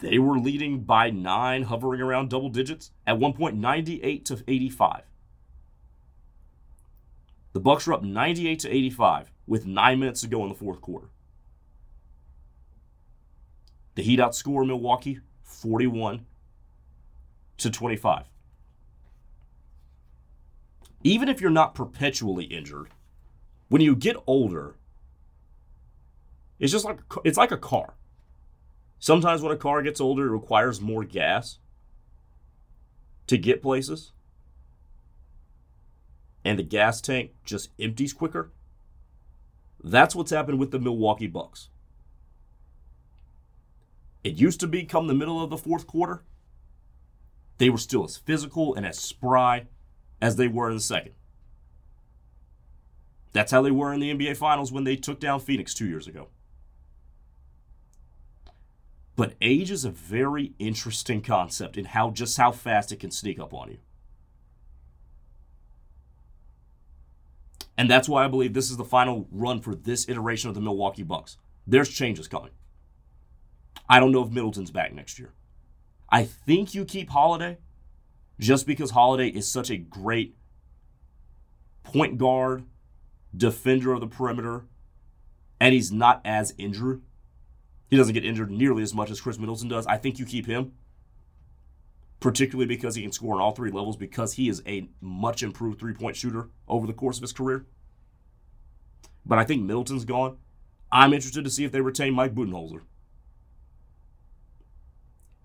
they 0.00 0.18
were 0.18 0.38
leading 0.38 0.80
by 0.80 1.10
nine, 1.10 1.64
hovering 1.64 2.00
around 2.00 2.30
double 2.30 2.48
digits. 2.48 2.90
At 3.06 3.18
one 3.18 3.32
point, 3.32 3.56
98 3.56 4.24
to 4.26 4.42
85. 4.46 5.02
The 7.52 7.60
Bucks 7.60 7.86
were 7.86 7.94
up 7.94 8.02
98 8.02 8.58
to 8.60 8.70
85 8.70 9.30
with 9.46 9.66
nine 9.66 10.00
minutes 10.00 10.22
to 10.22 10.26
go 10.26 10.42
in 10.42 10.48
the 10.48 10.54
fourth 10.54 10.80
quarter. 10.80 11.08
The 13.94 14.02
Heat 14.02 14.18
outscore 14.18 14.66
Milwaukee 14.66 15.20
41 15.42 16.26
to 17.58 17.70
25. 17.70 18.24
Even 21.02 21.28
if 21.28 21.40
you're 21.40 21.50
not 21.50 21.74
perpetually 21.74 22.44
injured, 22.44 22.88
when 23.68 23.82
you 23.82 23.94
get 23.94 24.16
older, 24.26 24.76
it's 26.58 26.72
just 26.72 26.84
like 26.84 27.00
it's 27.24 27.36
like 27.36 27.52
a 27.52 27.58
car. 27.58 27.94
Sometimes 28.98 29.42
when 29.42 29.52
a 29.52 29.56
car 29.56 29.82
gets 29.82 30.00
older, 30.00 30.26
it 30.26 30.30
requires 30.30 30.80
more 30.80 31.04
gas 31.04 31.58
to 33.26 33.36
get 33.36 33.62
places. 33.62 34.12
And 36.44 36.58
the 36.58 36.62
gas 36.62 37.00
tank 37.00 37.32
just 37.44 37.70
empties 37.78 38.12
quicker. 38.12 38.50
That's 39.82 40.14
what's 40.14 40.30
happened 40.30 40.58
with 40.58 40.70
the 40.70 40.78
Milwaukee 40.78 41.26
Bucks. 41.26 41.68
It 44.24 44.34
used 44.34 44.58
to 44.60 44.66
be 44.66 44.84
come 44.84 45.06
the 45.06 45.14
middle 45.14 45.42
of 45.44 45.50
the 45.50 45.58
fourth 45.58 45.86
quarter, 45.86 46.22
they 47.58 47.70
were 47.70 47.78
still 47.78 48.04
as 48.04 48.16
physical 48.16 48.74
and 48.74 48.84
as 48.84 48.98
spry 48.98 49.66
as 50.20 50.36
they 50.36 50.48
were 50.48 50.70
in 50.70 50.76
the 50.76 50.82
second. 50.82 51.12
That's 53.32 53.52
how 53.52 53.62
they 53.62 53.70
were 53.70 53.92
in 53.92 54.00
the 54.00 54.14
NBA 54.14 54.36
Finals 54.36 54.72
when 54.72 54.84
they 54.84 54.96
took 54.96 55.20
down 55.20 55.40
Phoenix 55.40 55.74
two 55.74 55.86
years 55.86 56.06
ago. 56.06 56.28
But 59.16 59.34
age 59.40 59.70
is 59.70 59.84
a 59.84 59.90
very 59.90 60.54
interesting 60.58 61.20
concept 61.20 61.76
in 61.76 61.84
how 61.84 62.10
just 62.10 62.36
how 62.36 62.50
fast 62.50 62.90
it 62.90 63.00
can 63.00 63.10
sneak 63.10 63.38
up 63.38 63.52
on 63.52 63.70
you. 63.70 63.78
And 67.76 67.90
that's 67.90 68.08
why 68.08 68.24
I 68.24 68.28
believe 68.28 68.54
this 68.54 68.70
is 68.70 68.76
the 68.76 68.84
final 68.84 69.26
run 69.30 69.60
for 69.60 69.74
this 69.74 70.08
iteration 70.08 70.48
of 70.48 70.54
the 70.54 70.60
Milwaukee 70.60 71.02
Bucks. 71.02 71.36
There's 71.66 71.88
changes 71.88 72.28
coming. 72.28 72.50
I 73.88 74.00
don't 74.00 74.12
know 74.12 74.22
if 74.22 74.30
Middleton's 74.30 74.70
back 74.70 74.92
next 74.92 75.18
year. 75.18 75.32
I 76.08 76.24
think 76.24 76.74
you 76.74 76.84
keep 76.84 77.10
Holiday 77.10 77.58
just 78.38 78.66
because 78.66 78.90
Holiday 78.90 79.28
is 79.28 79.50
such 79.50 79.70
a 79.70 79.76
great 79.76 80.36
point 81.82 82.18
guard, 82.18 82.64
defender 83.36 83.92
of 83.92 84.00
the 84.00 84.06
perimeter, 84.06 84.64
and 85.60 85.74
he's 85.74 85.92
not 85.92 86.20
as 86.24 86.54
injured. 86.58 87.02
He 87.90 87.96
doesn't 87.96 88.14
get 88.14 88.24
injured 88.24 88.50
nearly 88.50 88.82
as 88.82 88.94
much 88.94 89.10
as 89.10 89.20
Khris 89.20 89.38
Middleton 89.38 89.68
does. 89.68 89.86
I 89.86 89.98
think 89.98 90.18
you 90.18 90.24
keep 90.24 90.46
him, 90.46 90.72
particularly 92.20 92.66
because 92.66 92.94
he 92.94 93.02
can 93.02 93.12
score 93.12 93.34
on 93.34 93.40
all 93.40 93.52
three 93.52 93.70
levels, 93.70 93.96
because 93.96 94.34
he 94.34 94.48
is 94.48 94.62
a 94.66 94.88
much 95.00 95.42
improved 95.42 95.78
three 95.78 95.94
point 95.94 96.16
shooter 96.16 96.48
over 96.66 96.86
the 96.86 96.92
course 96.92 97.18
of 97.18 97.22
his 97.22 97.32
career. 97.32 97.66
But 99.26 99.38
I 99.38 99.44
think 99.44 99.62
Middleton's 99.62 100.04
gone. 100.04 100.38
I'm 100.90 101.12
interested 101.12 101.44
to 101.44 101.50
see 101.50 101.64
if 101.64 101.72
they 101.72 101.80
retain 101.80 102.14
Mike 102.14 102.34
Budenholzer. 102.34 102.82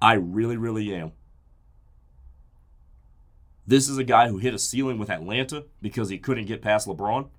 I 0.10 0.14
really, 0.14 0.58
really 0.58 0.92
am. 0.96 1.12
This 3.68 3.88
is 3.88 4.00
a 4.00 4.04
guy 4.04 4.28
who 4.28 4.40
hit 4.40 4.56
a 4.56 4.58
ceiling 4.58 4.98
with 4.98 5.12
Atlanta 5.12 5.66
because 5.84 6.10
he 6.10 6.18
couldn't 6.18 6.48
get 6.48 6.64
past 6.64 6.88
LeBron. 6.88 7.30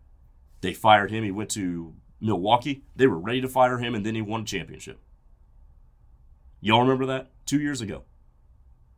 They 0.61 0.73
fired 0.73 1.11
him. 1.11 1.25
He 1.25 1.33
went 1.33 1.51
to 1.51 1.95
Milwaukee. 2.21 2.85
They 2.95 3.09
were 3.09 3.19
ready 3.19 3.41
to 3.41 3.49
fire 3.49 3.79
him, 3.79 3.93
and 3.97 4.07
then 4.07 4.15
he 4.15 4.23
won 4.23 4.43
a 4.43 4.45
championship. 4.45 5.01
Y'all 6.61 6.83
remember 6.83 7.07
that? 7.07 7.33
Two 7.45 7.61
years 7.61 7.81
ago. 7.81 8.05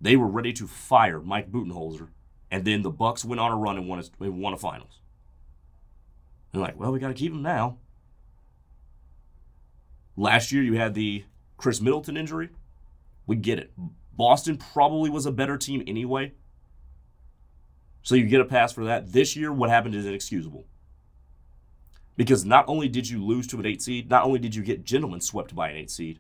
They 0.03 0.17
were 0.17 0.29
ready 0.29 0.53
to 0.53 0.67
fire 0.67 1.23
Mike 1.23 1.51
Budenholzer, 1.51 2.09
and 2.51 2.67
then 2.67 2.83
the 2.83 2.91
Bucks 2.91 3.25
went 3.25 3.41
on 3.41 3.53
a 3.53 3.57
run 3.57 3.79
and 3.79 3.89
won 3.89 4.05
a, 4.21 4.31
won 4.31 4.53
a 4.53 4.59
finals. 4.59 5.01
They're 6.53 6.61
like, 6.61 6.79
well, 6.79 6.93
we 6.93 6.99
got 6.99 7.09
to 7.09 7.15
keep 7.15 7.33
him 7.33 7.41
now. 7.41 7.79
Last 10.15 10.53
year, 10.53 10.63
you 10.63 10.75
had 10.75 10.93
the 10.93 11.25
Khris 11.57 11.81
Middleton 11.81 12.19
injury. 12.19 12.51
We 13.27 13.37
get 13.37 13.59
it. 13.59 13.73
Boston 14.17 14.57
probably 14.57 15.11
was 15.11 15.27
a 15.27 15.33
better 15.33 15.57
team 15.57 15.83
anyway. 15.87 16.33
So 18.03 18.15
you 18.15 18.27
get 18.27 18.41
a 18.41 18.45
pass 18.45 18.73
for 18.73 18.85
that. 18.85 19.13
This 19.13 19.37
year, 19.37 19.53
what 19.53 19.71
happened 19.71 19.95
is 19.95 20.07
inexcusable. 20.07 20.67
Because 22.17 22.45
not 22.45 22.65
only 22.69 22.89
did 22.89 23.09
you 23.09 23.25
lose 23.25 23.47
to 23.49 23.59
an 23.59 23.67
eight 23.67 23.81
seed, 23.81 24.11
not 24.11 24.25
only 24.25 24.39
did 24.39 24.55
you 24.55 24.63
get 24.63 24.85
gentlemen 24.85 25.21
swept 25.21 25.55
by 25.55 25.71
an 25.71 25.77
eight 25.77 25.91
seed, 25.91 26.19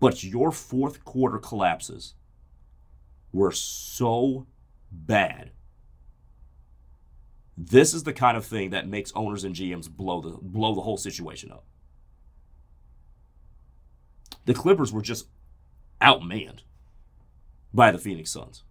but 0.00 0.24
your 0.24 0.50
fourth 0.50 1.04
quarter 1.04 1.38
collapses 1.38 2.14
were 3.32 3.52
so 3.52 4.46
bad. 4.90 5.50
This 7.56 7.92
is 7.92 8.04
the 8.04 8.12
kind 8.12 8.36
of 8.36 8.46
thing 8.46 8.70
that 8.70 8.88
makes 8.88 9.12
owners 9.14 9.44
and 9.44 9.54
GMs 9.54 9.90
blow 9.90 10.20
the 10.20 10.38
blow 10.40 10.74
the 10.74 10.80
whole 10.80 10.96
situation 10.96 11.50
up. 11.50 11.64
The 14.44 14.54
Clippers 14.54 14.92
were 14.92 15.02
just 15.02 15.26
outmanned 16.00 16.60
by 17.72 17.90
the 17.90 17.98
Phoenix 17.98 18.30
Suns. 18.30 18.64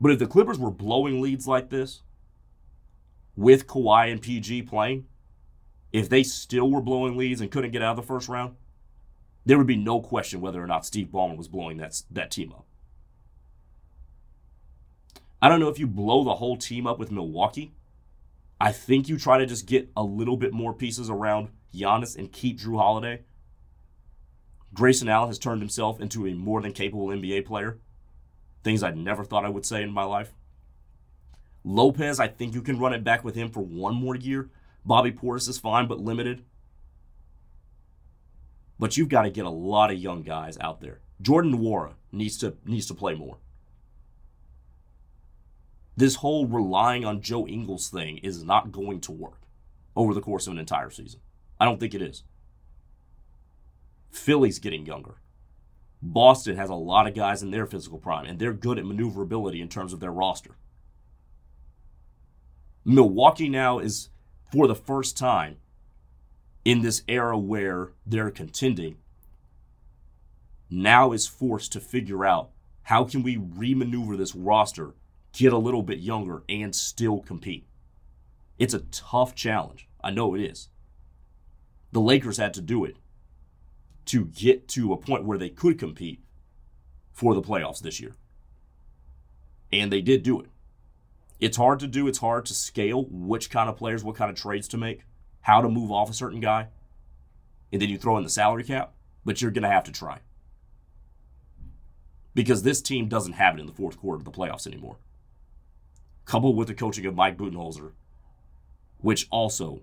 But 0.00 0.12
if 0.12 0.18
the 0.18 0.26
Clippers 0.26 0.58
were 0.58 0.70
blowing 0.70 1.20
leads 1.20 1.46
like 1.46 1.70
this, 1.70 2.02
with 3.36 3.66
Kawhi 3.66 4.10
and 4.10 4.22
PG 4.22 4.62
playing, 4.62 5.06
if 5.92 6.08
they 6.08 6.22
still 6.22 6.70
were 6.70 6.80
blowing 6.80 7.16
leads 7.16 7.40
and 7.40 7.50
couldn't 7.50 7.70
get 7.70 7.82
out 7.82 7.90
of 7.90 7.96
the 7.96 8.02
first 8.02 8.28
round, 8.28 8.56
there 9.46 9.58
would 9.58 9.66
be 9.66 9.76
no 9.76 10.00
question 10.00 10.40
whether 10.40 10.62
or 10.62 10.66
not 10.66 10.86
Steve 10.86 11.08
Ballmer 11.08 11.36
was 11.36 11.48
blowing 11.48 11.76
that, 11.78 12.02
that 12.10 12.30
team 12.30 12.52
up. 12.52 12.66
I 15.42 15.48
don't 15.48 15.60
know 15.60 15.68
if 15.68 15.78
you 15.78 15.86
blow 15.86 16.24
the 16.24 16.36
whole 16.36 16.56
team 16.56 16.86
up 16.86 16.98
with 16.98 17.10
Milwaukee. 17.10 17.74
I 18.60 18.72
think 18.72 19.08
you 19.08 19.18
try 19.18 19.38
to 19.38 19.46
just 19.46 19.66
get 19.66 19.90
a 19.96 20.02
little 20.02 20.36
bit 20.36 20.52
more 20.52 20.72
pieces 20.72 21.10
around 21.10 21.50
Giannis 21.74 22.16
and 22.16 22.32
keep 22.32 22.58
Jrue 22.58 22.78
Holiday. 22.78 23.24
Grayson 24.74 25.08
Allen 25.08 25.28
has 25.28 25.38
turned 25.38 25.62
himself 25.62 26.00
into 26.00 26.26
a 26.26 26.34
more 26.34 26.60
than 26.60 26.72
capable 26.72 27.06
NBA 27.06 27.46
player. 27.46 27.78
Things 28.64 28.82
I 28.82 28.90
never 28.90 29.24
thought 29.24 29.44
I 29.44 29.48
would 29.48 29.64
say 29.64 29.82
in 29.82 29.92
my 29.92 30.04
life. 30.04 30.34
Lopez, 31.62 32.20
I 32.20 32.28
think 32.28 32.54
you 32.54 32.60
can 32.60 32.78
run 32.78 32.92
it 32.92 33.04
back 33.04 33.24
with 33.24 33.36
him 33.36 33.50
for 33.50 33.60
one 33.60 33.94
more 33.94 34.16
year. 34.16 34.50
Bobby 34.84 35.12
Portis 35.12 35.48
is 35.48 35.58
fine, 35.58 35.86
but 35.86 36.00
limited. 36.00 36.44
But 38.78 38.96
you've 38.96 39.08
got 39.08 39.22
to 39.22 39.30
get 39.30 39.46
a 39.46 39.50
lot 39.50 39.90
of 39.90 39.98
young 39.98 40.22
guys 40.22 40.58
out 40.60 40.80
there. 40.80 41.00
Jordan 41.22 41.56
Nwora 41.56 41.92
needs 42.10 42.36
to 42.38 42.56
needs 42.66 42.86
to 42.86 42.94
play 42.94 43.14
more. 43.14 43.38
This 45.96 46.16
whole 46.16 46.46
relying 46.46 47.04
on 47.04 47.20
Joe 47.20 47.46
Ingles 47.46 47.88
thing 47.88 48.18
is 48.18 48.42
not 48.42 48.72
going 48.72 49.00
to 49.02 49.12
work 49.12 49.40
over 49.94 50.12
the 50.12 50.20
course 50.20 50.48
of 50.48 50.52
an 50.52 50.58
entire 50.58 50.90
season. 50.90 51.20
I 51.60 51.64
don't 51.64 51.78
think 51.78 51.94
it 51.94 52.02
is. 52.02 52.24
Philly's 54.14 54.58
getting 54.58 54.86
younger. 54.86 55.16
Boston 56.00 56.56
has 56.56 56.70
a 56.70 56.74
lot 56.74 57.06
of 57.06 57.14
guys 57.14 57.42
in 57.42 57.50
their 57.50 57.66
physical 57.66 57.98
prime, 57.98 58.26
and 58.26 58.38
they're 58.38 58.52
good 58.52 58.78
at 58.78 58.86
maneuverability 58.86 59.60
in 59.60 59.68
terms 59.68 59.92
of 59.92 60.00
their 60.00 60.12
roster. 60.12 60.56
Milwaukee 62.84 63.48
now 63.48 63.78
is, 63.78 64.10
for 64.52 64.66
the 64.68 64.74
first 64.74 65.16
time 65.16 65.56
in 66.64 66.82
this 66.82 67.02
era 67.08 67.36
where 67.36 67.92
they're 68.06 68.30
contending, 68.30 68.98
now 70.70 71.12
is 71.12 71.26
forced 71.26 71.72
to 71.72 71.80
figure 71.80 72.24
out 72.24 72.50
how 72.82 73.04
can 73.04 73.22
we 73.22 73.36
remaneuver 73.36 74.16
this 74.16 74.34
roster, 74.34 74.94
get 75.32 75.52
a 75.52 75.58
little 75.58 75.82
bit 75.82 75.98
younger, 75.98 76.42
and 76.48 76.74
still 76.74 77.20
compete. 77.20 77.66
It's 78.58 78.74
a 78.74 78.80
tough 78.80 79.34
challenge. 79.34 79.88
I 80.02 80.10
know 80.10 80.34
it 80.34 80.42
is. 80.42 80.68
The 81.92 82.00
Lakers 82.00 82.36
had 82.36 82.54
to 82.54 82.60
do 82.60 82.84
it 82.84 82.96
to 84.06 84.26
get 84.26 84.68
to 84.68 84.92
a 84.92 84.96
point 84.96 85.24
where 85.24 85.38
they 85.38 85.48
could 85.48 85.78
compete 85.78 86.20
for 87.12 87.34
the 87.34 87.42
playoffs 87.42 87.80
this 87.80 88.00
year. 88.00 88.14
And 89.72 89.90
they 89.90 90.00
did 90.00 90.22
do 90.22 90.40
it. 90.40 90.50
It's 91.40 91.56
hard 91.56 91.80
to 91.80 91.86
do, 91.86 92.06
it's 92.06 92.18
hard 92.18 92.46
to 92.46 92.54
scale 92.54 93.04
which 93.10 93.50
kind 93.50 93.68
of 93.68 93.76
players, 93.76 94.04
what 94.04 94.16
kind 94.16 94.30
of 94.30 94.36
trades 94.36 94.68
to 94.68 94.76
make, 94.76 95.04
how 95.40 95.60
to 95.60 95.68
move 95.68 95.90
off 95.90 96.10
a 96.10 96.14
certain 96.14 96.40
guy. 96.40 96.68
And 97.72 97.82
then 97.82 97.88
you 97.88 97.98
throw 97.98 98.16
in 98.16 98.24
the 98.24 98.30
salary 98.30 98.64
cap, 98.64 98.94
but 99.24 99.42
you're 99.42 99.50
going 99.50 99.64
to 99.64 99.70
have 99.70 99.84
to 99.84 99.92
try. 99.92 100.20
Because 102.34 102.62
this 102.62 102.80
team 102.80 103.08
doesn't 103.08 103.34
have 103.34 103.54
it 103.56 103.60
in 103.60 103.66
the 103.66 103.72
fourth 103.72 103.98
quarter 103.98 104.18
of 104.18 104.24
the 104.24 104.30
playoffs 104.30 104.66
anymore. 104.66 104.96
Coupled 106.24 106.56
with 106.56 106.68
the 106.68 106.74
coaching 106.74 107.06
of 107.06 107.14
Mike 107.14 107.36
Budenholzer, 107.36 107.92
which 108.98 109.26
also 109.30 109.82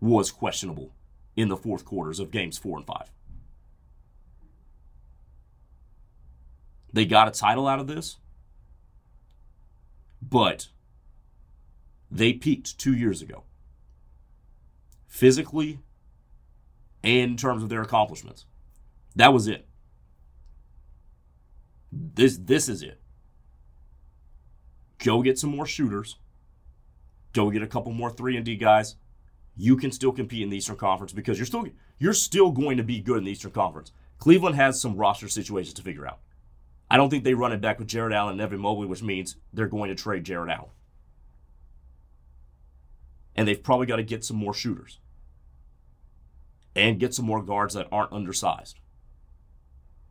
was 0.00 0.30
questionable 0.30 0.92
in 1.36 1.48
the 1.48 1.56
fourth 1.56 1.84
quarters 1.84 2.18
of 2.18 2.30
games 2.30 2.56
four 2.56 2.76
and 2.76 2.86
five. 2.86 3.10
They 6.92 7.04
got 7.04 7.28
a 7.28 7.30
title 7.30 7.68
out 7.68 7.78
of 7.78 7.86
this, 7.86 8.16
but 10.22 10.68
they 12.10 12.32
peaked 12.32 12.78
two 12.78 12.94
years 12.94 13.20
ago, 13.20 13.44
physically 15.06 15.80
and 17.04 17.32
in 17.32 17.36
terms 17.36 17.62
of 17.62 17.68
their 17.68 17.82
accomplishments. 17.82 18.46
That 19.14 19.32
was 19.32 19.46
it. 19.46 19.68
This 21.92 22.38
this 22.38 22.68
is 22.68 22.82
it. 22.82 23.00
Go 25.04 25.22
get 25.22 25.38
some 25.38 25.50
more 25.50 25.66
shooters. 25.66 26.16
Go 27.32 27.50
get 27.50 27.62
a 27.62 27.66
couple 27.66 27.92
more 27.92 28.10
three 28.10 28.36
and 28.36 28.44
D 28.44 28.56
guys 28.56 28.96
you 29.56 29.76
can 29.76 29.90
still 29.90 30.12
compete 30.12 30.42
in 30.42 30.50
the 30.50 30.58
Eastern 30.58 30.76
Conference 30.76 31.12
because 31.12 31.38
you're 31.38 31.46
still 31.46 31.66
you're 31.98 32.12
still 32.12 32.50
going 32.50 32.76
to 32.76 32.82
be 32.82 33.00
good 33.00 33.18
in 33.18 33.24
the 33.24 33.32
Eastern 33.32 33.50
Conference. 33.50 33.92
Cleveland 34.18 34.56
has 34.56 34.80
some 34.80 34.96
roster 34.96 35.28
situations 35.28 35.74
to 35.74 35.82
figure 35.82 36.06
out. 36.06 36.20
I 36.90 36.96
don't 36.96 37.10
think 37.10 37.24
they 37.24 37.34
run 37.34 37.52
it 37.52 37.60
back 37.60 37.78
with 37.78 37.88
Jarrett 37.88 38.14
Allen 38.14 38.32
and 38.32 38.40
Evan 38.40 38.60
Mobley, 38.60 38.86
which 38.86 39.02
means 39.02 39.36
they're 39.52 39.66
going 39.66 39.88
to 39.88 39.94
trade 39.94 40.24
Jarrett 40.24 40.52
Allen. 40.52 40.70
And 43.34 43.46
they've 43.46 43.62
probably 43.62 43.86
got 43.86 43.96
to 43.96 44.02
get 44.02 44.24
some 44.24 44.36
more 44.36 44.54
shooters. 44.54 45.00
And 46.74 47.00
get 47.00 47.14
some 47.14 47.24
more 47.24 47.42
guards 47.42 47.74
that 47.74 47.88
aren't 47.90 48.12
undersized. 48.12 48.78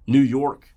New 0.08 0.20
York 0.20 0.76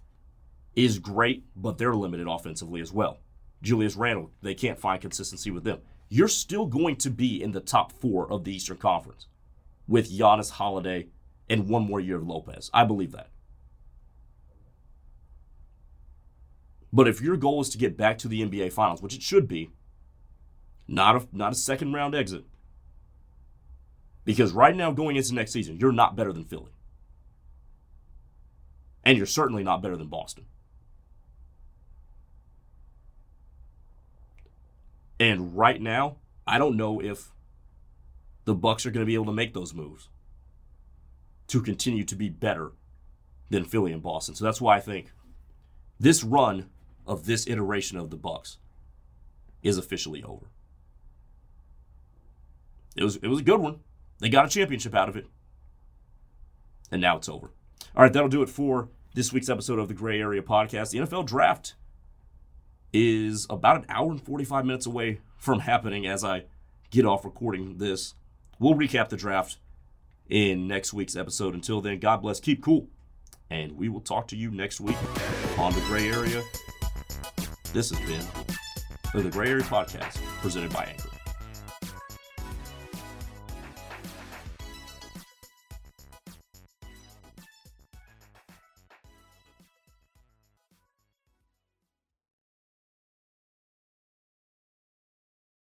is 0.77 0.99
great, 0.99 1.45
but 1.57 1.79
they're 1.79 1.95
limited 1.95 2.27
offensively 2.29 2.81
as 2.81 2.93
well. 2.93 3.19
Julius 3.63 3.97
Randle, 3.97 4.31
they 4.43 4.55
can't 4.55 4.79
find 4.79 5.01
consistency 5.01 5.51
with 5.51 5.65
them 5.65 5.81
you're 6.09 6.29
still 6.29 6.67
going 6.67 6.97
to 6.97 7.11
be 7.11 7.43
in 7.43 7.53
the 7.53 7.61
top 7.61 7.93
four 7.93 8.31
of 8.31 8.45
the 8.45 8.55
Eastern 8.55 8.77
Conference 8.77 9.27
with 9.87 10.11
Giannis 10.11 10.53
Holiday 10.53 11.09
and 11.49 11.69
one 11.69 11.85
more 11.85 12.01
year 12.01 12.17
of 12.17 12.27
Lopez. 12.27 12.71
I 12.73 12.85
believe 12.85 13.13
that. 13.13 13.29
But 16.93 17.09
if 17.09 17.21
your 17.21 17.37
goal 17.37 17.61
is 17.61 17.69
to 17.71 17.79
get 17.79 17.97
back 17.97 18.19
to 18.19 18.29
the 18.29 18.41
NBA 18.43 18.73
Finals, 18.73 19.03
which 19.03 19.15
it 19.15 19.23
should 19.23 19.47
be, 19.47 19.71
not 20.87 21.17
a, 21.17 21.37
not 21.37 21.53
a 21.53 21.57
second 21.57 21.93
round 21.93 22.15
exit, 22.15 22.45
because 24.25 24.53
right 24.53 24.75
now 24.75 24.91
going 24.91 25.17
into 25.17 25.35
next 25.35 25.53
season, 25.53 25.77
you're 25.79 25.93
not 25.93 26.17
better 26.17 26.33
than 26.33 26.45
Philly. 26.45 26.73
And 29.05 29.17
you're 29.17 29.27
certainly 29.27 29.63
not 29.63 29.83
better 29.83 29.97
than 29.97 30.09
Boston. 30.09 30.45
And 35.21 35.57
right 35.57 35.81
now, 35.81 36.17
I 36.47 36.59
don't 36.59 36.77
know 36.77 37.01
if 37.01 37.33
the 38.45 38.55
Bucks 38.55 38.87
are 38.87 38.91
going 38.91 39.03
to 39.03 39.07
be 39.07 39.15
able 39.15 39.27
to 39.27 39.33
make 39.33 39.53
those 39.53 39.75
moves 39.75 40.09
to 41.49 41.61
continue 41.63 42.05
to 42.05 42.15
be 42.15 42.29
better 42.29 42.73
than 43.51 43.65
Philly 43.65 43.93
and 43.93 44.03
Boston. 44.03 44.35
So 44.35 44.45
that's 44.45 44.61
why 44.61 44.77
I 44.77 44.81
think 44.81 45.13
this 45.99 46.23
run 46.23 46.71
of 47.07 47.27
this 47.27 47.47
iteration 47.47 47.99
of 47.99 48.11
the 48.11 48.17
Bucks 48.17 48.59
is 49.63 49.79
officially 49.79 50.23
over. 50.23 50.47
It 52.97 53.05
was 53.05 53.17
it 53.17 53.29
was 53.29 53.41
a 53.41 53.45
good 53.45 53.61
one. 53.61 53.81
They 54.19 54.29
got 54.29 54.47
a 54.47 54.49
championship 54.49 54.95
out 54.95 55.09
of 55.09 55.17
it. 55.17 55.27
And 56.91 57.01
now 57.01 57.17
it's 57.17 57.29
over. 57.29 57.51
All 57.95 58.03
right, 58.03 58.13
that'll 58.13 58.29
do 58.29 58.43
it 58.43 58.49
for 58.49 58.89
this 59.15 59.33
week's 59.33 59.49
episode 59.49 59.79
of 59.79 59.89
the 59.89 59.95
Gray 59.95 60.21
Area 60.21 60.43
Podcast. 60.43 60.91
The 60.91 60.99
NFL 60.99 61.27
Draft 61.27 61.75
is 62.93 63.47
about 63.51 63.77
an 63.77 63.87
hour 63.89 64.11
and 64.11 64.21
45 64.21 64.65
minutes 64.65 64.87
away 64.87 65.21
from 65.37 65.61
happening 65.61 66.07
as 66.07 66.25
I 66.25 66.45
get 66.91 67.05
off 67.05 67.25
recording 67.25 67.79
this. 67.79 68.15
We'll 68.59 68.75
recap 68.75 69.09
the 69.09 69.17
draft 69.17 69.59
in 70.29 70.67
next 70.67 70.93
week's 70.93 71.17
episode. 71.17 71.55
Until 71.55 71.81
then, 71.81 71.99
God 71.99 72.23
bless, 72.23 72.41
keep 72.41 72.63
cool, 72.63 72.89
and 73.51 73.73
we 73.73 73.89
will 73.89 74.01
talk 74.01 74.29
to 74.29 74.37
you 74.37 74.51
next 74.51 74.81
week 74.81 74.97
on 75.59 75.73
the 75.73 75.81
Gray 75.83 76.09
Area. 76.11 76.43
This 77.73 77.91
has 77.91 78.01
been 78.01 79.23
the 79.23 79.31
Gray 79.31 79.51
Area 79.51 79.65
Podcast 79.65 80.17
presented 80.41 80.73
by 80.73 80.85
Anchor. 80.85 81.08